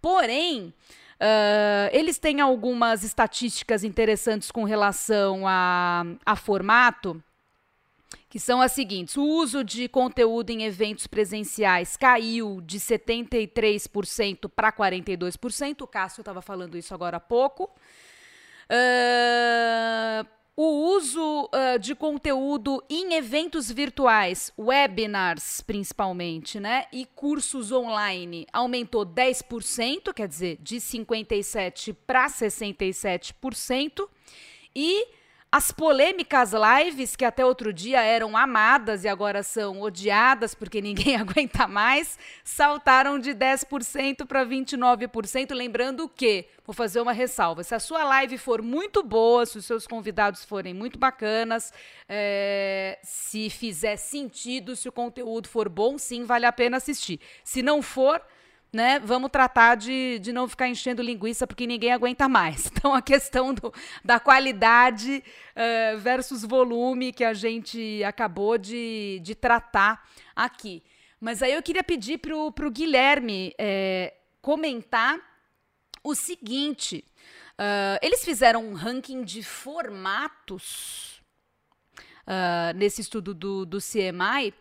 [0.00, 0.72] Porém.
[1.20, 7.22] Uh, eles têm algumas estatísticas interessantes com relação a, a formato,
[8.30, 14.72] que são as seguintes: o uso de conteúdo em eventos presenciais caiu de 73% para
[14.72, 15.82] 42%.
[15.82, 17.64] O Cássio estava falando isso agora há pouco.
[18.70, 26.84] Uh, o uso uh, de conteúdo em eventos virtuais, webinars principalmente, né?
[26.92, 34.08] E cursos online aumentou 10%, quer dizer, de 57% para 67%.
[34.74, 35.19] E
[35.52, 41.16] as polêmicas lives, que até outro dia eram amadas e agora são odiadas porque ninguém
[41.16, 45.52] aguenta mais, saltaram de 10% para 29%.
[45.52, 49.66] Lembrando que, vou fazer uma ressalva: se a sua live for muito boa, se os
[49.66, 51.72] seus convidados forem muito bacanas,
[52.08, 57.18] é, se fizer sentido, se o conteúdo for bom, sim, vale a pena assistir.
[57.42, 58.22] Se não for
[58.72, 62.70] né, vamos tratar de, de não ficar enchendo linguiça porque ninguém aguenta mais.
[62.80, 65.22] Então, a questão do, da qualidade
[65.54, 70.82] uh, versus volume que a gente acabou de, de tratar aqui.
[71.20, 75.18] Mas aí eu queria pedir para o Guilherme é, comentar
[76.02, 77.04] o seguinte:
[77.58, 81.20] uh, eles fizeram um ranking de formatos
[82.26, 84.54] uh, nesse estudo do, do CMI,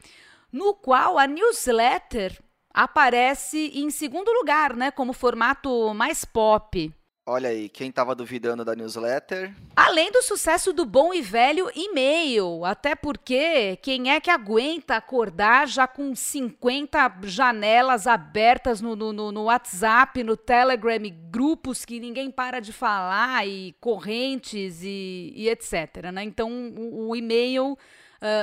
[0.52, 2.38] no qual a newsletter
[2.74, 6.94] aparece em segundo lugar, né, como formato mais pop.
[7.32, 9.54] Olha aí, quem estava duvidando da newsletter?
[9.76, 15.68] Além do sucesso do bom e velho e-mail, até porque quem é que aguenta acordar
[15.68, 20.98] já com 50 janelas abertas no, no, no WhatsApp, no Telegram,
[21.30, 26.12] grupos que ninguém para de falar e correntes e, e etc.
[26.12, 26.24] Né?
[26.24, 27.78] Então, o, o e-mail uh,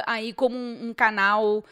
[0.06, 1.64] aí como um, um canal uh,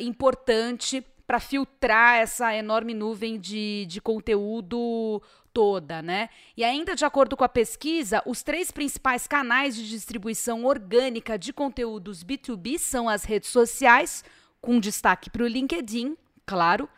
[0.00, 5.20] importante para filtrar essa enorme nuvem de, de conteúdo
[5.52, 6.28] toda, né?
[6.56, 11.52] E ainda de acordo com a pesquisa, os três principais canais de distribuição orgânica de
[11.52, 14.22] conteúdos B2B são as redes sociais,
[14.60, 16.88] com destaque para o LinkedIn, claro,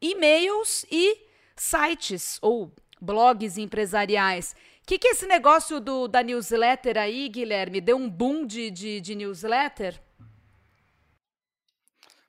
[0.00, 1.18] e-mails e
[1.56, 2.70] sites ou
[3.00, 4.54] blogs empresariais.
[4.82, 7.80] O que, que esse negócio do, da newsletter aí, Guilherme?
[7.80, 9.98] Deu um boom de, de, de newsletter?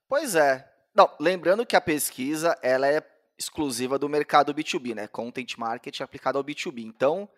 [0.07, 0.74] Pois é.
[0.95, 3.05] Não, lembrando que a pesquisa ela é
[3.37, 5.07] exclusiva do mercado B2B, né?
[5.07, 6.85] Content marketing aplicado ao B2B.
[6.85, 7.29] Então,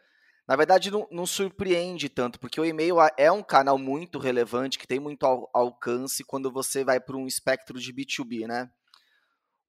[0.48, 4.88] na verdade, não, não surpreende tanto, porque o e-mail é um canal muito relevante, que
[4.88, 8.70] tem muito al alcance quando você vai para um espectro de B2B, né?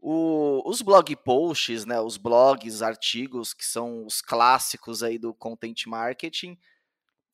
[0.01, 5.87] O, os blog posts, né, os blogs, artigos, que são os clássicos aí do content
[5.87, 6.57] marketing,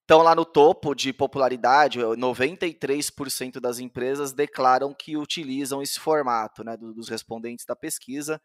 [0.05, 1.99] estão lá no topo de popularidade.
[1.99, 8.41] 93% das empresas declaram que utilizam esse formato, né, dos respondentes da pesquisa.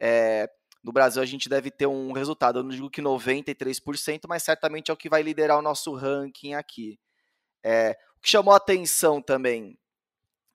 [0.00, 0.50] É,
[0.82, 4.90] no Brasil a gente deve ter um resultado, eu não digo que 93%, mas certamente
[4.90, 6.98] é o que vai liderar o nosso ranking aqui.
[7.64, 9.78] É, o que chamou atenção também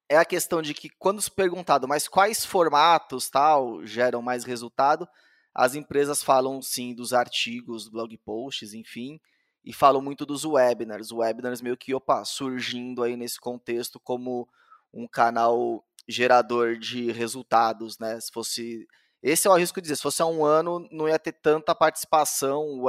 [0.10, 5.08] é a questão de que quando se perguntado, mas quais formatos tal geram mais resultado,
[5.56, 9.20] as empresas falam sim dos artigos, blog posts, enfim,
[9.64, 11.12] e falam muito dos webinars.
[11.12, 14.48] Webinars meio que, opa, surgindo aí nesse contexto como
[14.94, 18.20] um canal gerador de resultados, né?
[18.20, 18.88] Se fosse
[19.24, 21.76] esse é o risco de dizer, se fosse há um ano, não ia ter tanta
[21.76, 22.82] participação,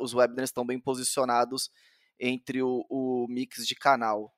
[0.00, 1.70] os webinars estão bem posicionados
[2.20, 4.34] entre o, o, mix de canal.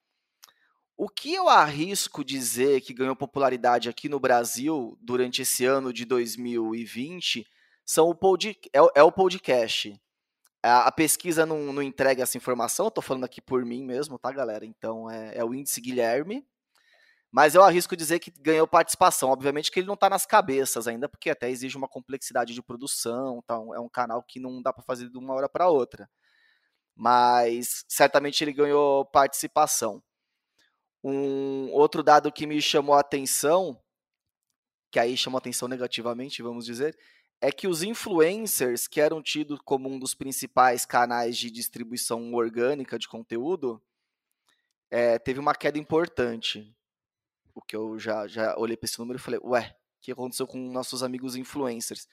[0.97, 6.05] O que eu arrisco dizer que ganhou popularidade aqui no Brasil durante esse ano de
[6.05, 7.45] 2020
[7.85, 10.01] são o pod, é, é o podcast.
[10.63, 14.31] A, pesquisa não, não, entrega essa informação, eu tô falando aqui por mim mesmo, tá,
[14.31, 14.67] galera?
[14.67, 16.47] Então é, é o índice Guilherme,
[17.33, 19.31] mas eu arrisco dizer que ganhou participação.
[19.31, 23.41] Obviamente que ele não está nas cabeças ainda, porque até exige uma complexidade de produção.
[23.43, 26.11] Então é um canal que não dá para fazer de uma hora para outra.
[26.97, 30.03] Mas certamente ele ganhou participação.
[31.03, 33.81] Um outro dado que me chamou a atenção,
[34.91, 36.99] que aí chamou a atenção negativamente, vamos dizer,
[37.41, 42.99] é que os influencers, que eram tidos como um dos principais canais de distribuição orgânica
[42.99, 43.83] de conteúdo,
[44.91, 46.75] é, teve uma queda importante
[47.55, 50.47] o que eu já, já olhei para esse número e falei, ué, o que aconteceu
[50.47, 52.09] com nossos amigos influencers?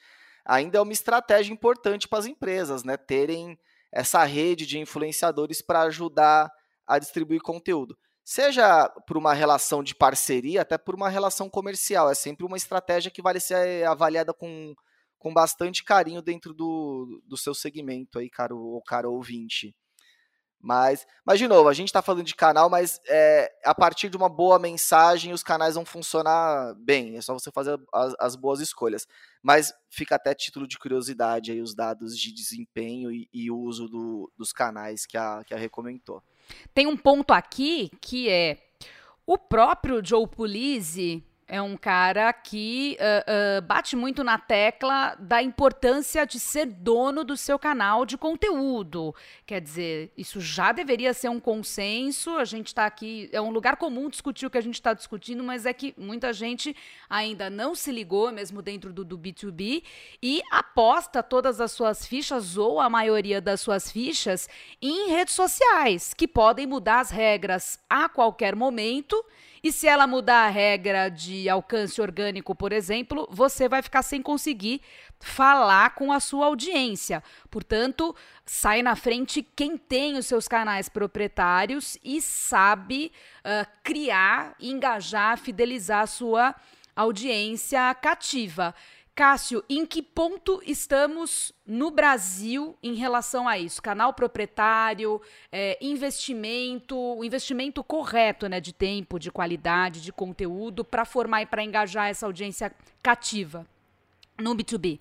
[0.46, 2.98] Ainda é uma estratégia importante para as empresas, né?
[2.98, 3.58] Terem
[3.92, 6.52] essa rede de influenciadores para ajudar
[6.86, 7.98] a distribuir conteúdo.
[8.24, 12.10] Seja por uma relação de parceria, até por uma relação comercial.
[12.10, 14.74] É sempre uma estratégia que vale ser avaliada com,
[15.18, 19.76] com bastante carinho dentro do, do seu segmento aí, caro, caro ouvinte.
[20.60, 24.18] Mas, mas de novo, a gente está falando de canal, mas é, a partir de
[24.18, 27.16] uma boa mensagem, os canais vão funcionar bem.
[27.16, 29.08] É só você fazer as, as boas escolhas.
[29.42, 34.32] Mas fica até título de curiosidade aí os dados de desempenho e, e uso do,
[34.36, 36.24] dos canais que a, que a recomendou.
[36.74, 38.58] Tem um ponto aqui que é
[39.26, 45.42] o próprio Joe Pulizzi é um cara que uh, uh, bate muito na tecla da
[45.42, 49.16] importância de ser dono do seu canal de conteúdo.
[49.46, 52.32] Quer dizer, isso já deveria ser um consenso.
[52.38, 55.42] A gente está aqui, é um lugar comum discutir o que a gente está discutindo,
[55.42, 56.76] mas é que muita gente
[57.10, 59.84] ainda não se ligou, mesmo dentro do, do B2B,
[60.22, 64.50] e aposta todas as suas fichas, ou a maioria das suas fichas,
[64.82, 69.24] em redes sociais, que podem mudar as regras a qualquer momento
[69.64, 74.22] e se ela mudar a regra de alcance orgânico, por exemplo, você vai ficar sem
[74.22, 74.82] conseguir
[75.20, 77.24] falar com a sua audiência.
[77.50, 85.38] Portanto, sai na frente quem tem os seus canais proprietários e sabe uh, criar, engajar,
[85.38, 86.56] fidelizar a sua
[86.96, 88.74] audiência cativa.
[89.18, 93.82] Cássio, em que ponto estamos no Brasil em relação a isso?
[93.82, 95.20] Canal proprietário,
[95.52, 101.48] é, investimento, o investimento correto né, de tempo, de qualidade, de conteúdo para formar e
[101.48, 103.66] para engajar essa audiência cativa
[104.40, 105.00] no B2B?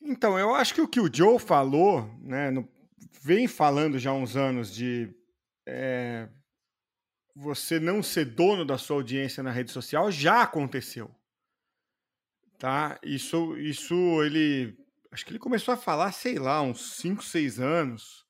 [0.00, 2.68] Então, eu acho que o que o Joe falou, né, no,
[3.20, 5.12] vem falando já há uns anos de
[5.66, 6.28] é,
[7.34, 11.17] você não ser dono da sua audiência na rede social, já aconteceu
[12.58, 12.98] tá?
[13.02, 14.76] Isso, isso ele
[15.10, 18.26] acho que ele começou a falar, sei lá, uns 5, 6 anos.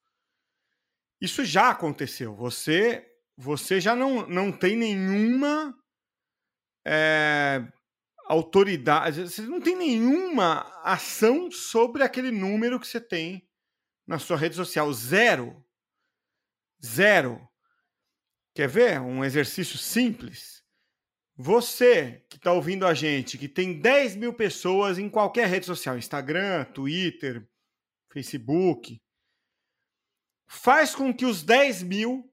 [1.21, 2.35] Isso já aconteceu.
[2.37, 3.05] Você
[3.37, 5.73] você já não, não tem nenhuma
[6.85, 7.65] é,
[8.27, 13.49] autoridade, você não tem nenhuma ação sobre aquele número que você tem
[14.05, 14.93] na sua rede social.
[14.93, 15.65] Zero.
[16.85, 17.49] Zero.
[18.55, 20.58] Quer ver um exercício simples?
[21.41, 25.97] Você que está ouvindo a gente, que tem 10 mil pessoas em qualquer rede social,
[25.97, 27.49] Instagram, Twitter,
[28.13, 29.01] Facebook,
[30.49, 32.29] faz com que os 10 mil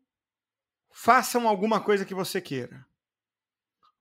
[0.91, 2.83] façam alguma coisa que você queira.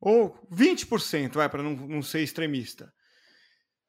[0.00, 2.90] Ou 20%, vai, para não, não ser extremista.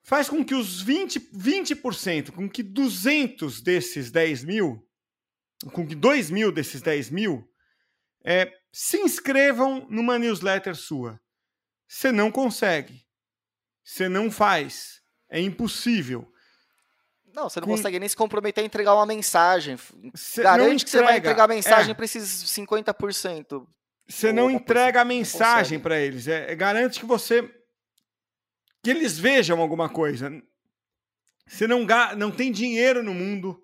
[0.04, 4.86] Faz com que os 20%, 20%, com que 200 desses 10 mil,
[5.72, 7.50] com que 2 mil desses 10 mil,
[8.22, 11.18] é, se inscrevam numa newsletter sua.
[11.88, 13.06] Você não consegue.
[13.82, 15.02] Você não faz.
[15.30, 16.30] É impossível.
[17.34, 17.76] Não, você não Com...
[17.78, 19.78] consegue nem se comprometer a entregar uma mensagem.
[20.14, 21.94] Cê Garante que você vai entregar a mensagem é.
[21.94, 23.66] para esses 50%.
[24.10, 26.28] Você não entrega a mensagem para eles.
[26.28, 27.50] É, é, garante que você.
[28.84, 30.30] que eles vejam alguma coisa.
[31.48, 33.58] Você não, não tem dinheiro no mundo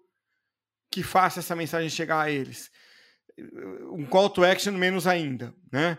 [0.89, 2.70] que faça essa mensagem chegar a eles
[3.91, 5.97] um call to action menos ainda, né?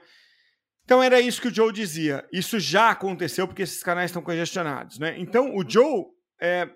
[0.84, 2.26] Então era isso que o Joe dizia.
[2.32, 5.14] Isso já aconteceu porque esses canais estão congestionados, né?
[5.18, 6.04] Então o Joe,
[6.40, 6.68] é,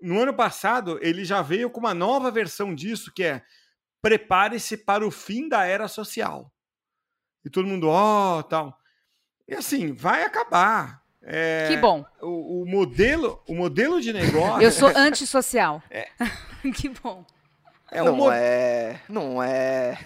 [0.00, 3.42] no ano passado, ele já veio com uma nova versão disso que é
[4.02, 6.52] prepare-se para o fim da era social.
[7.44, 8.76] E todo mundo, ó, oh, tal.
[9.48, 11.02] E assim, vai acabar.
[11.22, 12.04] É, que bom.
[12.20, 14.62] O, o, modelo, o modelo de negócio.
[14.62, 15.82] Eu sou antissocial.
[15.88, 16.08] É.
[16.74, 17.24] que bom.
[17.92, 18.30] É não mo...
[18.30, 19.02] é.
[19.06, 19.98] Não é.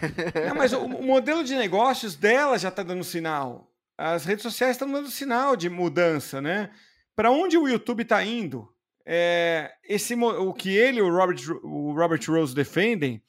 [0.49, 3.73] Não, mas o, o, modelo de negócios dela já está dando sinal.
[3.97, 6.71] As redes sociais estão dando sinal de mudança, né?
[7.15, 8.69] Para onde o YouTube está indo?
[9.07, 13.23] É, esse, o que ele e o Robert, o Robert Rose defendem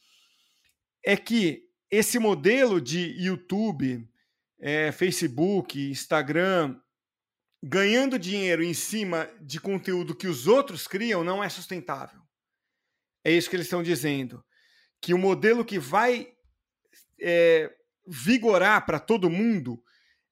[1.05, 4.09] é que esse modelo de YouTube,
[4.59, 6.75] é, Facebook, Instagram,
[7.63, 12.19] ganhando dinheiro em cima de conteúdo que os outros criam não é sustentável.
[13.23, 14.43] É isso que eles estão dizendo
[15.01, 16.27] que o modelo que vai
[17.19, 17.71] é,
[18.07, 19.81] vigorar para todo mundo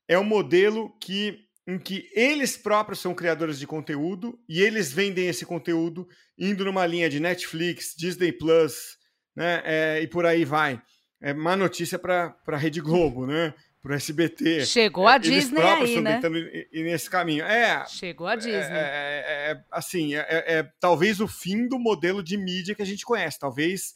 [0.08, 5.28] é o modelo que em que eles próprios são criadores de conteúdo e eles vendem
[5.28, 6.08] esse conteúdo
[6.38, 8.98] indo numa linha de Netflix, Disney Plus,
[9.36, 10.80] né, é, e por aí vai.
[11.20, 13.54] É má notícia para a Rede Globo, né?
[13.82, 14.66] Para o SBT.
[14.66, 16.16] Chegou a eles Disney aí, estão né?
[16.16, 17.46] tentando ir, ir, nesse caminho.
[17.46, 17.86] É.
[17.88, 18.60] Chegou a é, Disney.
[18.60, 22.86] É, é, é assim, é, é, talvez o fim do modelo de mídia que a
[22.86, 23.40] gente conhece.
[23.40, 23.94] Talvez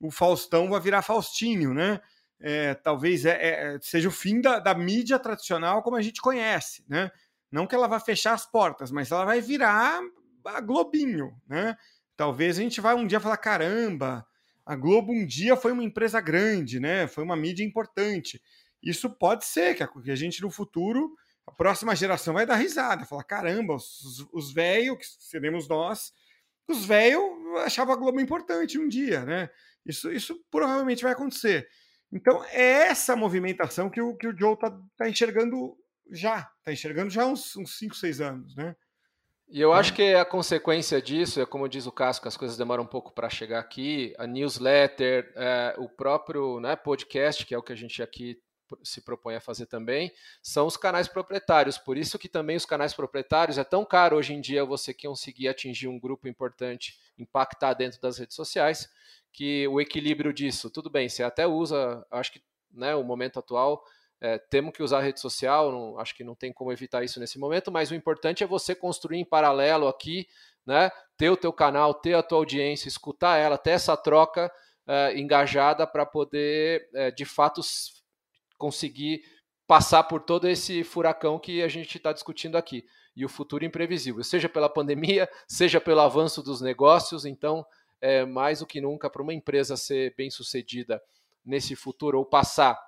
[0.00, 2.00] o Faustão vai virar Faustinho, né?
[2.40, 6.82] É, talvez é, é, seja o fim da, da, mídia tradicional como a gente conhece,
[6.88, 7.10] né?
[7.52, 10.00] Não que ela vá fechar as portas, mas ela vai virar
[10.46, 11.76] a Globinho, né?
[12.16, 14.26] Talvez a gente vai um dia falar, caramba,
[14.64, 17.06] a Globo um dia foi uma empresa grande, né?
[17.06, 18.40] Foi uma mídia importante.
[18.82, 21.14] Isso pode ser que a, que a gente no futuro,
[21.46, 23.76] a próxima geração vai dar risada, falar, caramba,
[24.32, 26.14] os velhos, que seremos nós,
[26.70, 27.22] os velhos
[27.64, 29.50] achavam a Globo importante um dia, né?
[29.84, 31.68] Isso, isso provavelmente vai acontecer.
[32.12, 35.76] Então, é essa movimentação que o, que o Joe está tá enxergando
[36.10, 36.50] já.
[36.58, 38.74] Está enxergando já há uns 5, 6 anos, né?
[39.52, 42.84] E eu acho que a consequência disso é, como diz o Casco, as coisas demoram
[42.84, 44.14] um pouco para chegar aqui.
[44.16, 48.40] A newsletter, é, o próprio né, podcast, que é o que a gente aqui
[48.84, 51.76] se propõe a fazer também, são os canais proprietários.
[51.76, 55.48] Por isso que também os canais proprietários é tão caro hoje em dia você conseguir
[55.48, 58.88] atingir um grupo importante, impactar dentro das redes sociais,
[59.32, 63.82] que o equilíbrio disso, tudo bem, você até usa, acho que né, o momento atual,
[64.20, 67.18] é, temos que usar a rede social, não, acho que não tem como evitar isso
[67.18, 70.26] nesse momento, mas o importante é você construir em paralelo aqui,
[70.66, 74.52] né, ter o teu canal, ter a tua audiência, escutar ela, ter essa troca
[74.86, 77.60] é, engajada para poder, é, de fato,
[78.58, 79.22] conseguir
[79.66, 82.84] passar por todo esse furacão que a gente está discutindo aqui.
[83.16, 87.64] E o futuro imprevisível, seja pela pandemia, seja pelo avanço dos negócios, então
[88.00, 91.02] é, mais do que nunca, para uma empresa ser bem sucedida
[91.44, 92.78] nesse futuro ou passar,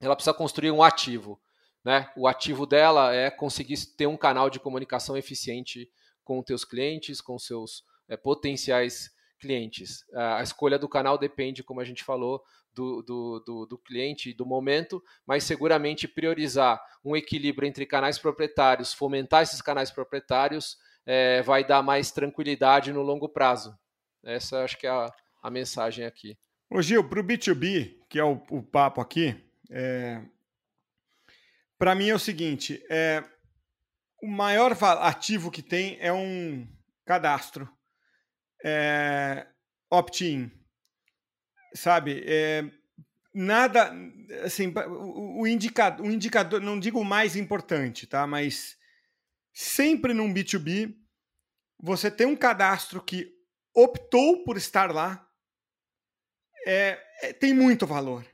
[0.00, 1.40] ela precisa construir um ativo.
[1.84, 2.10] Né?
[2.16, 5.90] O ativo dela é conseguir ter um canal de comunicação eficiente
[6.24, 10.04] com os teus clientes, com seus é, potenciais clientes.
[10.14, 12.40] A escolha do canal depende, como a gente falou,
[12.72, 18.18] do, do, do, do cliente e do momento, mas seguramente priorizar um equilíbrio entre canais
[18.18, 23.76] proprietários, fomentar esses canais proprietários, é, vai dar mais tranquilidade no longo prazo.
[24.24, 25.12] Essa acho que é a,
[25.42, 26.36] a mensagem aqui.
[26.70, 29.36] Ô Gil, para o B2B, que é o, o papo aqui,
[29.70, 30.22] é...
[31.78, 33.22] para mim é o seguinte: é...
[34.22, 36.66] o maior ativo que tem é um
[37.04, 37.68] cadastro.
[38.64, 39.46] é,
[39.90, 40.50] opt-in,
[41.74, 42.22] sabe?
[42.26, 42.64] É,
[43.34, 43.92] nada,
[44.44, 48.26] assim, o, indicador, o indicador, não digo o mais importante, tá?
[48.26, 48.76] Mas
[49.52, 50.94] sempre num B2B,
[51.78, 53.30] você tem um cadastro que
[53.74, 55.26] optou por estar lá,
[56.66, 58.24] é, é, tem muito valor.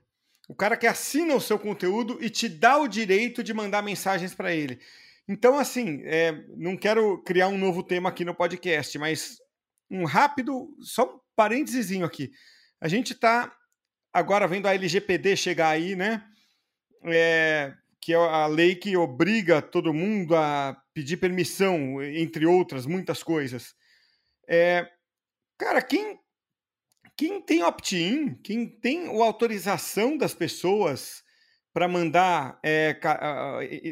[0.48, 4.34] O cara que assina o seu conteúdo e te dá o direito de mandar mensagens
[4.34, 4.80] para ele.
[5.26, 9.38] Então, assim, é, não quero criar um novo tema aqui no podcast, mas
[9.90, 12.30] um rápido, só um parênteses aqui.
[12.80, 13.54] A gente está
[14.12, 16.24] agora vendo a LGPD chegar aí, né?
[17.04, 23.22] É, que é a lei que obriga todo mundo a pedir permissão, entre outras muitas
[23.22, 23.74] coisas.
[24.48, 24.88] É,
[25.58, 26.18] cara, quem
[27.18, 31.24] quem tem opt-in, quem tem a autorização das pessoas
[31.72, 32.96] para mandar é,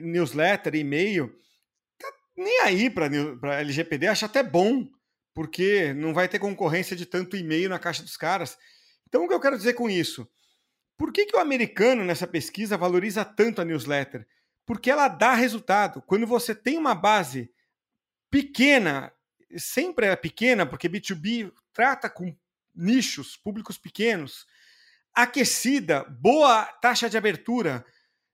[0.01, 1.37] newsletter, e-mail,
[1.99, 4.89] tá nem aí para LGPD, acha até bom,
[5.35, 8.57] porque não vai ter concorrência de tanto e-mail na caixa dos caras.
[9.09, 10.29] Então, o que eu quero dizer com isso?
[10.97, 14.25] Por que, que o americano, nessa pesquisa, valoriza tanto a newsletter?
[14.64, 16.01] Porque ela dá resultado.
[16.03, 17.51] Quando você tem uma base
[18.31, 19.12] pequena,
[19.57, 22.34] sempre é pequena, porque B2B trata com
[22.74, 24.47] nichos, públicos pequenos,
[25.14, 27.84] aquecida, boa taxa de abertura,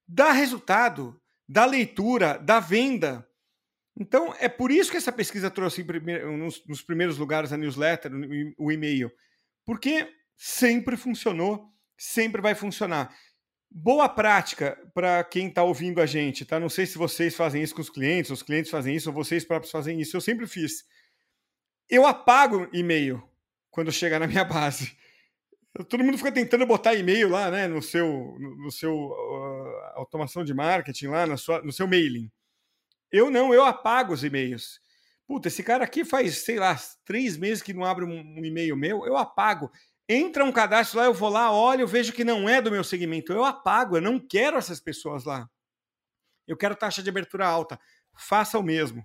[0.06, 3.26] dá resultado, dá leitura, dá venda.
[3.96, 5.84] Então, é por isso que essa pesquisa trouxe
[6.38, 8.10] nos, nos primeiros lugares a newsletter,
[8.58, 9.12] o e-mail,
[9.64, 13.14] porque sempre funcionou, sempre vai funcionar.
[13.70, 16.58] Boa prática para quem está ouvindo a gente, tá?
[16.58, 19.44] Não sei se vocês fazem isso com os clientes, os clientes fazem isso, ou vocês
[19.44, 20.16] próprios fazem isso.
[20.16, 20.84] Eu sempre fiz.
[21.92, 23.22] Eu apago e-mail
[23.70, 24.96] quando chega na minha base.
[25.90, 30.54] Todo mundo fica tentando botar e-mail lá, né, no seu, no seu uh, automação de
[30.54, 32.32] marketing lá, na sua, no seu mailing.
[33.10, 34.80] Eu não, eu apago os e-mails.
[35.26, 36.74] Puta, esse cara aqui faz, sei lá,
[37.04, 39.70] três meses que não abre um, um e-mail meu, eu apago.
[40.08, 42.82] Entra um cadastro lá, eu vou lá, olho, eu vejo que não é do meu
[42.82, 45.46] segmento, eu apago, eu não quero essas pessoas lá.
[46.46, 47.78] Eu quero taxa de abertura alta.
[48.14, 49.04] Faça o mesmo.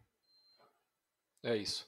[1.43, 1.86] É isso.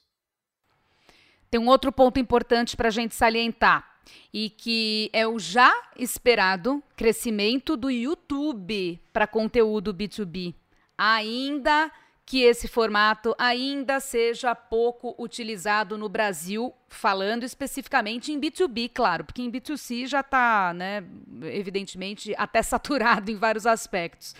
[1.50, 3.90] Tem um outro ponto importante para a gente salientar
[4.32, 10.54] e que é o já esperado crescimento do YouTube para conteúdo B2B.
[10.96, 11.90] Ainda
[12.24, 19.42] que esse formato ainda seja pouco utilizado no Brasil, falando especificamente em B2B, claro, porque
[19.42, 21.02] em B2C já está, né,
[21.42, 24.36] evidentemente, até saturado em vários aspectos.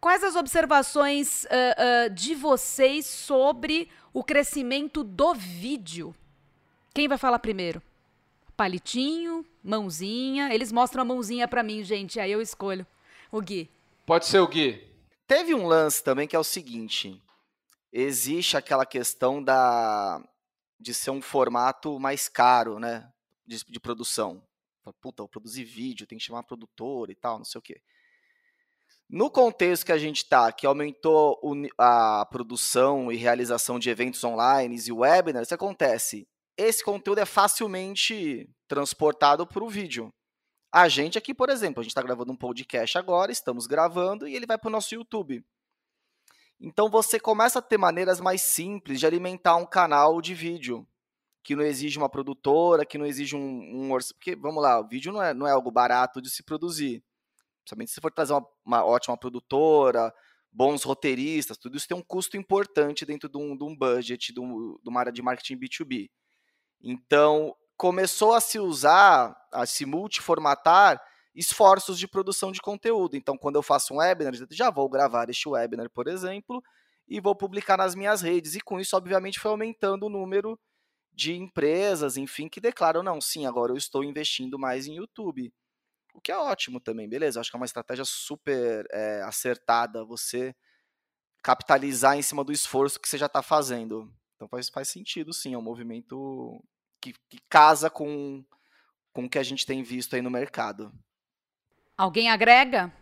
[0.00, 1.48] Quais as observações uh,
[2.06, 6.14] uh, de vocês sobre o crescimento do vídeo
[6.96, 7.82] quem vai falar primeiro?
[8.56, 10.54] Palitinho, mãozinha.
[10.54, 12.18] Eles mostram a mãozinha para mim, gente.
[12.18, 12.86] Aí eu escolho.
[13.30, 13.70] O Gui.
[14.06, 14.82] Pode ser o Gui.
[15.26, 17.22] Teve um lance também que é o seguinte:
[17.92, 20.26] existe aquela questão da
[20.80, 23.06] de ser um formato mais caro, né?
[23.46, 24.42] De, de produção.
[25.02, 27.82] Puta, eu produzir vídeo, tem que chamar produtor e tal, não sei o quê.
[29.06, 31.38] No contexto que a gente está, que aumentou
[31.76, 36.26] a produção e realização de eventos online e webinars, acontece?
[36.56, 40.12] Esse conteúdo é facilmente transportado para o vídeo.
[40.72, 44.34] A gente aqui, por exemplo, a gente está gravando um podcast agora, estamos gravando e
[44.34, 45.44] ele vai para o nosso YouTube.
[46.60, 50.86] Então você começa a ter maneiras mais simples de alimentar um canal de vídeo,
[51.42, 55.12] que não exige uma produtora, que não exige um, um Porque, vamos lá, o vídeo
[55.12, 57.04] não é, não é algo barato de se produzir.
[57.60, 60.12] Principalmente se for trazer uma, uma ótima produtora,
[60.50, 64.40] bons roteiristas, tudo isso tem um custo importante dentro de um, de um budget, de,
[64.40, 66.08] um, de uma área de marketing B2B.
[66.88, 71.02] Então, começou a se usar, a se multiformatar
[71.34, 73.16] esforços de produção de conteúdo.
[73.16, 76.62] Então, quando eu faço um webinar, já vou gravar este webinar, por exemplo,
[77.08, 78.54] e vou publicar nas minhas redes.
[78.54, 80.56] E com isso, obviamente, foi aumentando o número
[81.12, 85.52] de empresas, enfim, que declaram, não, sim, agora eu estou investindo mais em YouTube.
[86.14, 87.40] O que é ótimo também, beleza?
[87.40, 90.54] Acho que é uma estratégia super é, acertada você
[91.42, 94.08] capitalizar em cima do esforço que você já está fazendo.
[94.36, 96.62] Então faz, faz sentido, sim, é um movimento
[97.12, 98.44] que, que casa com,
[99.12, 100.92] com o que a gente tem visto aí no mercado.
[101.96, 102.92] Alguém agrega?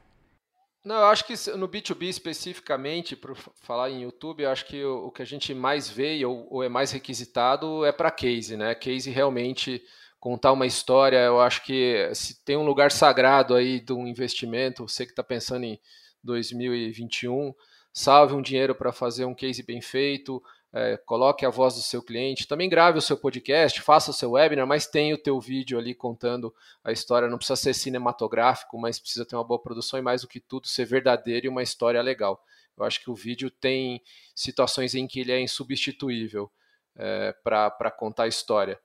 [0.84, 5.06] Não, eu acho que no B2B especificamente, por falar em YouTube, eu acho que o,
[5.06, 8.74] o que a gente mais vê ou, ou é mais requisitado é para case, né?
[8.74, 9.82] Case realmente
[10.20, 14.88] contar uma história, eu acho que se tem um lugar sagrado aí de um investimento,
[14.88, 15.78] você que está pensando em
[16.22, 17.54] 2021,
[17.92, 20.42] salve um dinheiro para fazer um case bem feito,
[20.74, 24.32] é, coloque a voz do seu cliente, também grave o seu podcast, faça o seu
[24.32, 26.52] webinar, mas tenha o teu vídeo ali contando
[26.82, 30.28] a história, não precisa ser cinematográfico, mas precisa ter uma boa produção e mais do
[30.28, 32.42] que tudo ser verdadeiro e uma história legal.
[32.76, 34.02] Eu acho que o vídeo tem
[34.34, 36.50] situações em que ele é insubstituível
[36.96, 38.76] é, para contar a história.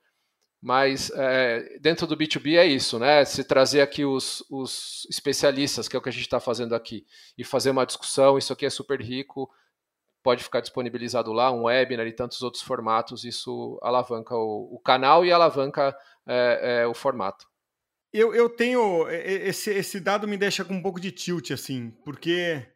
[0.62, 3.24] Mas é, dentro do B2B é isso, né?
[3.24, 7.04] Se trazer aqui os, os especialistas, que é o que a gente está fazendo aqui,
[7.36, 9.50] e fazer uma discussão, isso aqui é super rico,
[10.22, 15.24] pode ficar disponibilizado lá, um webinar e tantos outros formatos, isso alavanca o, o canal
[15.24, 15.96] e alavanca
[16.26, 17.46] é, é, o formato.
[18.12, 19.08] Eu, eu tenho.
[19.08, 22.66] Esse, esse dado me deixa com um pouco de tilt, assim, porque.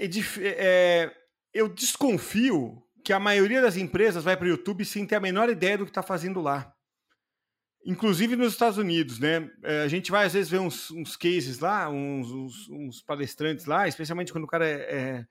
[0.00, 0.08] É,
[0.38, 1.16] é,
[1.52, 5.50] eu desconfio que a maioria das empresas vai para o YouTube sem ter a menor
[5.50, 6.74] ideia do que está fazendo lá.
[7.84, 9.50] Inclusive nos Estados Unidos, né?
[9.62, 13.64] É, a gente vai às vezes ver uns, uns cases lá, uns, uns, uns, palestrantes
[13.64, 15.26] lá, especialmente quando o cara é, é,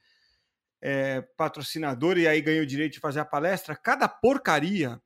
[0.82, 3.76] é, patrocinador e aí ganha o direito de fazer a palestra.
[3.76, 5.00] Cada porcaria.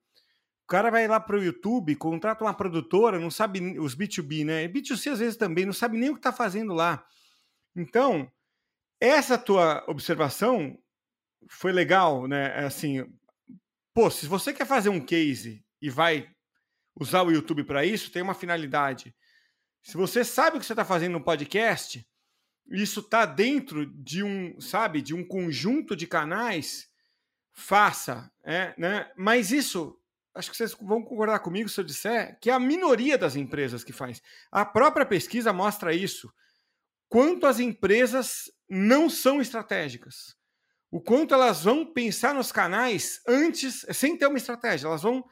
[0.64, 4.64] O cara vai lá para o YouTube, contrata uma produtora, não sabe os B2B, né?
[4.64, 7.06] E B2C às vezes também, não sabe nem o que está fazendo lá.
[7.76, 8.32] Então,
[9.02, 10.78] essa tua observação
[11.50, 12.62] foi legal, né?
[12.62, 13.06] É assim,
[13.94, 16.34] pô, se você quer fazer um case e vai
[16.96, 19.16] usar o YouTube para isso, tem uma finalidade.
[19.82, 22.08] Se você sabe o que você está fazendo no podcast,
[22.68, 26.90] isso está dentro de um, sabe, de um conjunto de canais,
[27.52, 29.12] faça, é, né?
[29.18, 30.00] Mas isso,
[30.34, 33.84] acho que vocês vão concordar comigo se eu disser que é a minoria das empresas
[33.84, 34.22] que faz.
[34.52, 36.34] A própria pesquisa mostra isso.
[37.10, 40.36] Quanto as empresas não são estratégicas
[40.94, 44.86] o quanto elas vão pensar nos canais antes, sem ter uma estratégia.
[44.86, 45.26] Elas vão.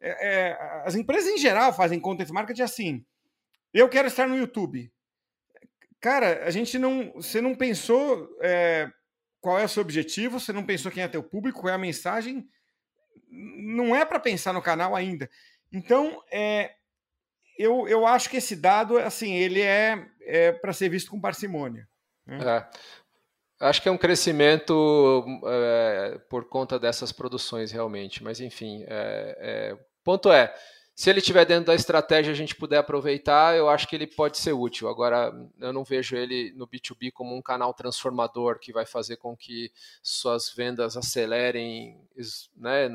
[0.00, 3.06] É, é, as empresas em geral fazem content marketing assim.
[3.72, 4.92] Eu quero estar no YouTube.
[6.00, 7.12] Cara, a gente não.
[7.14, 8.90] Você não pensou é,
[9.40, 11.78] qual é o seu objetivo, você não pensou quem é teu público, qual é a
[11.78, 12.48] mensagem.
[13.30, 15.28] Não é para pensar no canal ainda.
[15.72, 16.72] Então, é,
[17.58, 21.86] eu, eu acho que esse dado, assim, ele é, é para ser visto com parcimônia.
[22.24, 22.38] Né?
[23.60, 28.22] Acho que é um crescimento é, por conta dessas produções, realmente.
[28.22, 29.78] Mas, enfim, é, é,
[30.08, 30.54] ponto é,
[30.94, 34.38] se ele estiver dentro da estratégia a gente puder aproveitar, eu acho que ele pode
[34.38, 34.88] ser útil.
[34.88, 35.30] Agora,
[35.60, 39.70] eu não vejo ele no B2B como um canal transformador que vai fazer com que
[40.02, 42.00] suas vendas acelerem.
[42.56, 42.86] Né?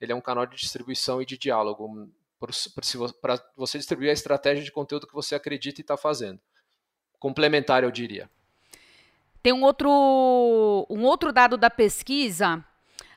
[0.00, 2.08] Ele é um canal de distribuição e de diálogo
[2.38, 6.38] para você distribuir a estratégia de conteúdo que você acredita e está fazendo.
[7.18, 8.30] Complementar, eu diria.
[9.42, 12.64] Tem um outro, um outro dado da pesquisa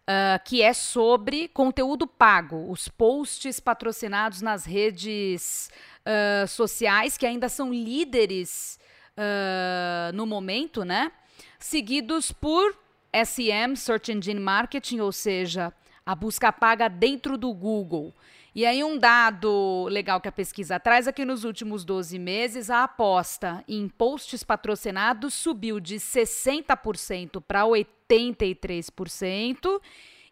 [0.04, 5.70] uh, que é sobre conteúdo pago, os posts patrocinados nas redes
[6.06, 8.80] uh, sociais, que ainda são líderes
[9.18, 11.12] uh, no momento, né?
[11.60, 12.78] Seguidos por
[13.26, 15.74] SEM, Search Engine Marketing, ou seja,
[16.06, 18.14] a busca paga dentro do Google.
[18.56, 22.70] E aí, um dado legal que a pesquisa traz é que nos últimos 12 meses
[22.70, 29.82] a aposta em posts patrocinados subiu de 60% para 83%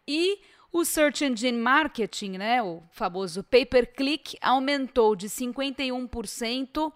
[0.06, 0.38] e
[0.72, 6.92] o Search Engine Marketing, né, o famoso pay per click, aumentou de 51%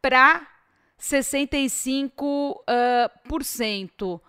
[0.00, 0.44] para
[1.00, 2.10] 65%.
[4.02, 4.20] Uh.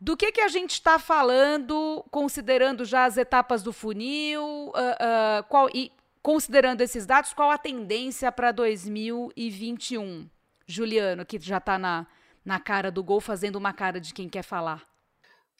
[0.00, 5.44] Do que, que a gente está falando, considerando já as etapas do funil, uh, uh,
[5.46, 5.92] qual, e
[6.22, 10.26] considerando esses dados, qual a tendência para 2021?
[10.66, 12.06] Juliano, que já está na,
[12.44, 14.82] na cara do gol, fazendo uma cara de quem quer falar.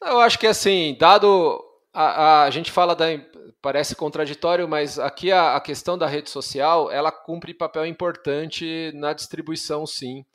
[0.01, 1.63] Eu acho que assim, dado
[1.93, 3.05] a, a, a, gente fala da.
[3.61, 9.13] Parece contraditório, mas aqui a, a, questão da rede social ela cumpre papel importante na
[9.13, 10.25] distribuição, sim.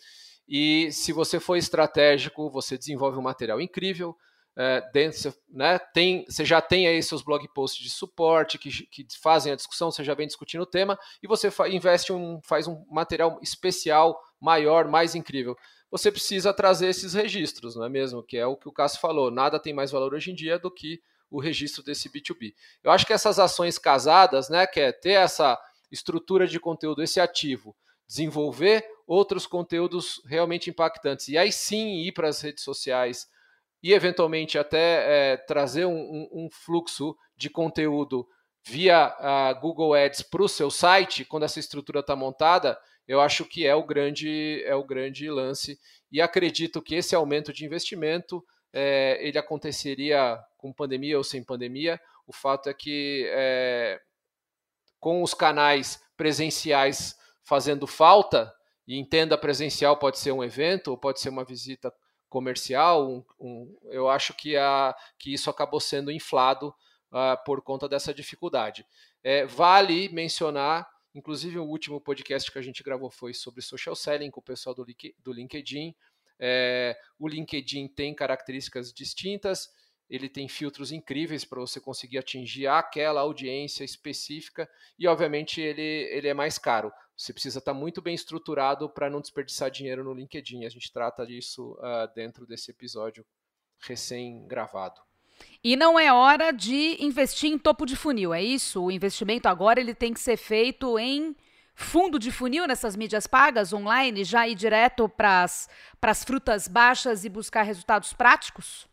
[0.49, 4.16] E se você for estratégico, você desenvolve um material incrível.
[4.59, 9.07] É, dentro, né, tem, você já tem aí seus blog posts de suporte que, que
[9.20, 12.66] fazem a discussão, você já vem discutindo o tema, e você fa investe um, faz
[12.66, 15.55] um material especial, maior, mais incrível.
[15.90, 18.22] Você precisa trazer esses registros, não é mesmo?
[18.22, 19.30] Que é o que o Cássio falou.
[19.30, 22.55] Nada tem mais valor hoje em dia do que o registro desse B2B.
[22.82, 25.59] Eu acho que essas ações casadas, né, que é ter essa
[25.90, 27.76] estrutura de conteúdo, esse ativo,
[28.07, 31.29] desenvolver outros conteúdos realmente impactantes.
[31.29, 33.27] E aí sim ir para as redes sociais
[33.83, 38.27] e eventualmente até é, trazer um, um, fluxo de conteúdo
[38.65, 42.77] via a Google Ads para o seu site, quando essa estrutura está montada,
[43.07, 45.79] eu acho que é o grande é o grande lance
[46.11, 52.01] e acredito que esse aumento de investimento é, ele aconteceria com pandemia ou sem pandemia.
[52.27, 54.01] O fato é que é,
[54.99, 58.53] com os canais presenciais fazendo falta,
[58.87, 61.93] e entenda presencial pode ser um evento ou pode ser uma visita
[62.28, 66.68] comercial, um, um, eu acho que, a, que isso acabou sendo inflado
[67.11, 68.87] uh, por conta dessa dificuldade.
[69.22, 74.30] É, vale mencionar, inclusive o último podcast que a gente gravou foi sobre social selling
[74.30, 74.84] com o pessoal do,
[75.18, 75.95] do LinkedIn.
[76.39, 79.70] É, o LinkedIn tem características distintas
[80.09, 84.68] ele tem filtros incríveis para você conseguir atingir aquela audiência específica
[84.99, 86.93] e, obviamente, ele, ele é mais caro.
[87.17, 90.64] Você precisa estar tá muito bem estruturado para não desperdiçar dinheiro no LinkedIn.
[90.64, 93.25] A gente trata disso uh, dentro desse episódio
[93.79, 95.01] recém-gravado.
[95.62, 98.83] E não é hora de investir em topo de funil, é isso?
[98.85, 101.35] O investimento agora ele tem que ser feito em
[101.75, 107.29] fundo de funil nessas mídias pagas online, já ir direto para as frutas baixas e
[107.29, 108.89] buscar resultados práticos?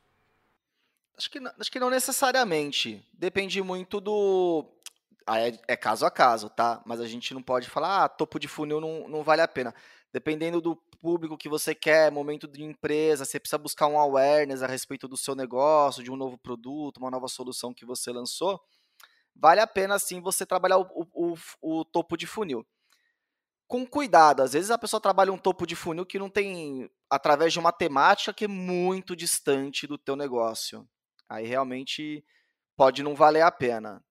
[1.18, 3.06] Acho que, acho que não necessariamente.
[3.14, 4.66] Depende muito do.
[5.26, 6.82] Ah, é, é, caso a caso, tá?
[6.86, 9.74] Mas a gente não pode falar, ah, topo de funil não, não vale a pena.
[10.12, 14.68] Dependendo do público que você quer, momento de empresa, você precisa buscar um awareness a
[14.68, 18.62] respeito do seu negócio, de um novo produto, uma nova solução que você lançou,
[19.36, 22.66] vale a pena sim você trabalhar o, o, o topo de funil.
[23.68, 27.52] Com cuidado, às vezes a pessoa trabalha um topo de funil que não tem, através
[27.52, 30.88] de uma temática que é muito distante do teu negócio.
[31.28, 32.24] Aí realmente
[32.78, 34.04] pode não valer a pena.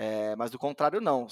[0.00, 1.26] É, mas do contrário, não.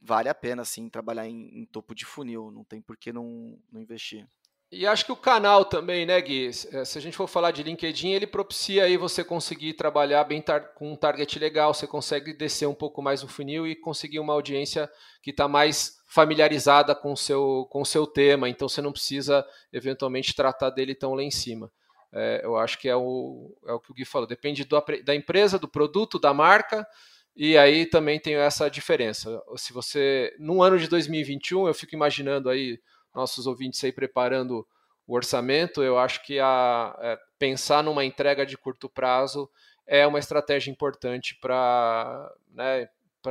[0.00, 2.50] Vale a pena, sim, trabalhar em, em topo de funil.
[2.50, 4.26] Não tem por que não, não investir.
[4.72, 6.48] E acho que o canal também, né, Gui?
[6.48, 10.42] Eh, se a gente for falar de LinkedIn, ele propicia aí você conseguir trabalhar bem
[10.74, 14.32] com um target legal, você consegue descer um pouco mais o funil e conseguir uma
[14.32, 14.90] audiência
[15.22, 19.46] que está mais familiarizada com o seu, com o seu tema, então você não precisa
[19.72, 21.70] eventualmente tratar dele tão lá em cima.
[22.10, 24.26] É, eu acho que é o, é o que o Gui falou.
[24.26, 26.86] Depende do, da empresa, do produto, da marca,
[27.34, 29.42] e aí também tem essa diferença.
[29.56, 32.78] Se você, no ano de 2021, eu fico imaginando aí
[33.14, 34.66] nossos ouvintes aí preparando
[35.06, 39.50] o orçamento, eu acho que a, é, pensar numa entrega de curto prazo
[39.86, 42.88] é uma estratégia importante para né,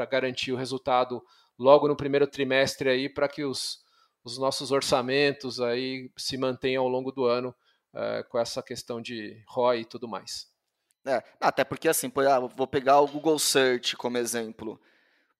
[0.09, 1.23] garantir o resultado
[1.57, 3.83] logo no primeiro trimestre aí, para que os,
[4.23, 7.55] os nossos orçamentos aí se mantenham ao longo do ano
[7.93, 10.50] uh, com essa questão de ROI e tudo mais.
[11.05, 14.79] É, até porque assim, ah, vou pegar o Google Search como exemplo.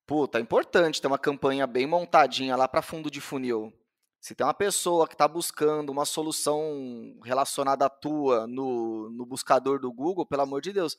[0.06, 3.72] Puta, é importante ter uma campanha bem montadinha lá para fundo de funil.
[4.20, 9.80] Se tem uma pessoa que está buscando uma solução relacionada à tua no, no buscador
[9.80, 10.98] do Google, pelo amor de Deus,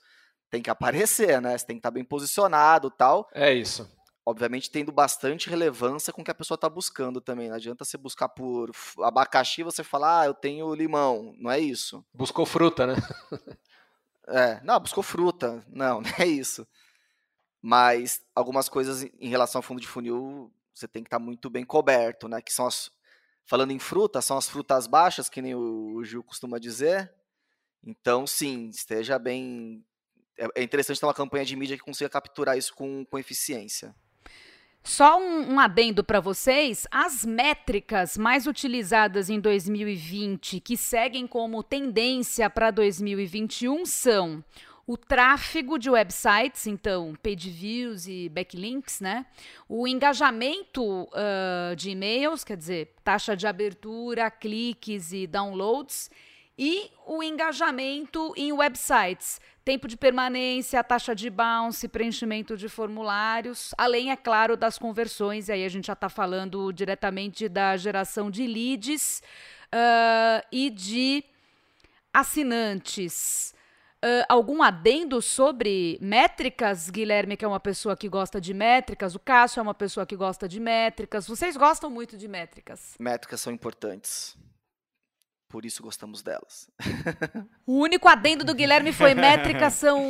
[0.50, 1.56] tem que aparecer, né?
[1.56, 3.28] Você tem que estar tá bem posicionado tal.
[3.32, 3.88] É isso
[4.24, 7.48] obviamente tendo bastante relevância com o que a pessoa está buscando também.
[7.48, 11.34] Não adianta você buscar por abacaxi e você falar, ah, eu tenho limão.
[11.38, 12.04] Não é isso.
[12.14, 12.94] Buscou fruta, né?
[14.28, 15.64] é, não, buscou fruta.
[15.68, 16.66] Não, não é isso.
[17.60, 21.48] Mas algumas coisas em relação ao fundo de funil, você tem que estar tá muito
[21.48, 22.40] bem coberto, né?
[22.40, 22.90] Que são as.
[23.44, 27.12] Falando em fruta, são as frutas baixas, que nem o Gil costuma dizer.
[27.84, 29.84] Então, sim, esteja bem.
[30.38, 33.94] É, é interessante ter uma campanha de mídia que consiga capturar isso com, com eficiência.
[34.82, 41.62] Só um, um adendo para vocês: as métricas mais utilizadas em 2020 que seguem como
[41.62, 44.44] tendência para 2021 são
[44.86, 49.24] o tráfego de websites, então page views e backlinks, né?
[49.68, 56.10] O engajamento uh, de e-mails, quer dizer, taxa de abertura, cliques e downloads,
[56.58, 64.10] e o engajamento em websites tempo de permanência, taxa de bounce, preenchimento de formulários, além,
[64.10, 68.46] é claro, das conversões, e aí a gente já está falando diretamente da geração de
[68.46, 69.22] leads
[69.72, 71.24] uh, e de
[72.12, 73.54] assinantes.
[74.04, 76.90] Uh, algum adendo sobre métricas?
[76.90, 80.16] Guilherme, que é uma pessoa que gosta de métricas, o Cássio é uma pessoa que
[80.16, 81.28] gosta de métricas.
[81.28, 82.96] Vocês gostam muito de métricas?
[82.98, 84.36] Métricas são importantes
[85.52, 86.66] por isso gostamos delas.
[87.66, 90.00] O único adendo do Guilherme foi métricas são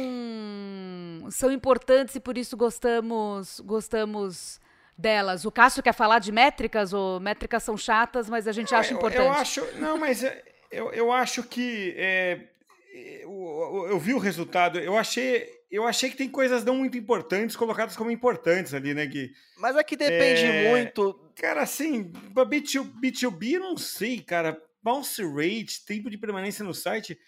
[1.30, 4.61] são importantes e por isso gostamos gostamos
[4.97, 5.45] delas.
[5.45, 9.26] O Cássio quer falar de métricas ou métricas são chatas, mas a gente acha importante.
[9.26, 10.22] Eu, acho, não, mas
[10.70, 12.47] eu, eu acho que é,
[12.95, 14.78] eu, eu vi o resultado.
[14.78, 19.07] Eu achei eu achei que tem coisas não muito importantes colocadas como importantes ali, né,
[19.07, 19.32] Gui?
[19.59, 21.18] Mas é que depende é, muito.
[21.34, 27.18] Cara, assim, B2, B2B, não sei, cara bounce rate, tempo de permanência no site,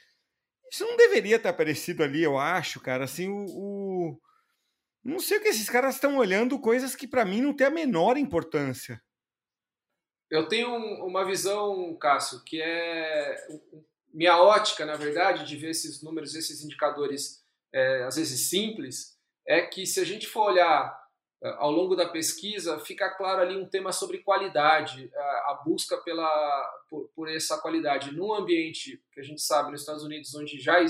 [0.70, 3.04] isso não deveria ter aparecido ali, eu acho, cara.
[3.04, 4.20] Assim, o, o...
[5.04, 7.70] não sei o que esses caras estão olhando, coisas que para mim não tem a
[7.70, 9.00] menor importância.
[10.30, 10.74] Eu tenho
[11.06, 13.46] uma visão, Cássio, que é
[14.12, 19.62] minha ótica, na verdade, de ver esses números, esses indicadores, é, às vezes simples, é
[19.62, 21.03] que se a gente for olhar
[21.58, 26.28] ao longo da pesquisa, fica claro ali um tema sobre qualidade, a busca pela,
[26.88, 28.14] por, por essa qualidade.
[28.14, 30.80] Num ambiente que a gente sabe nos Estados Unidos, onde já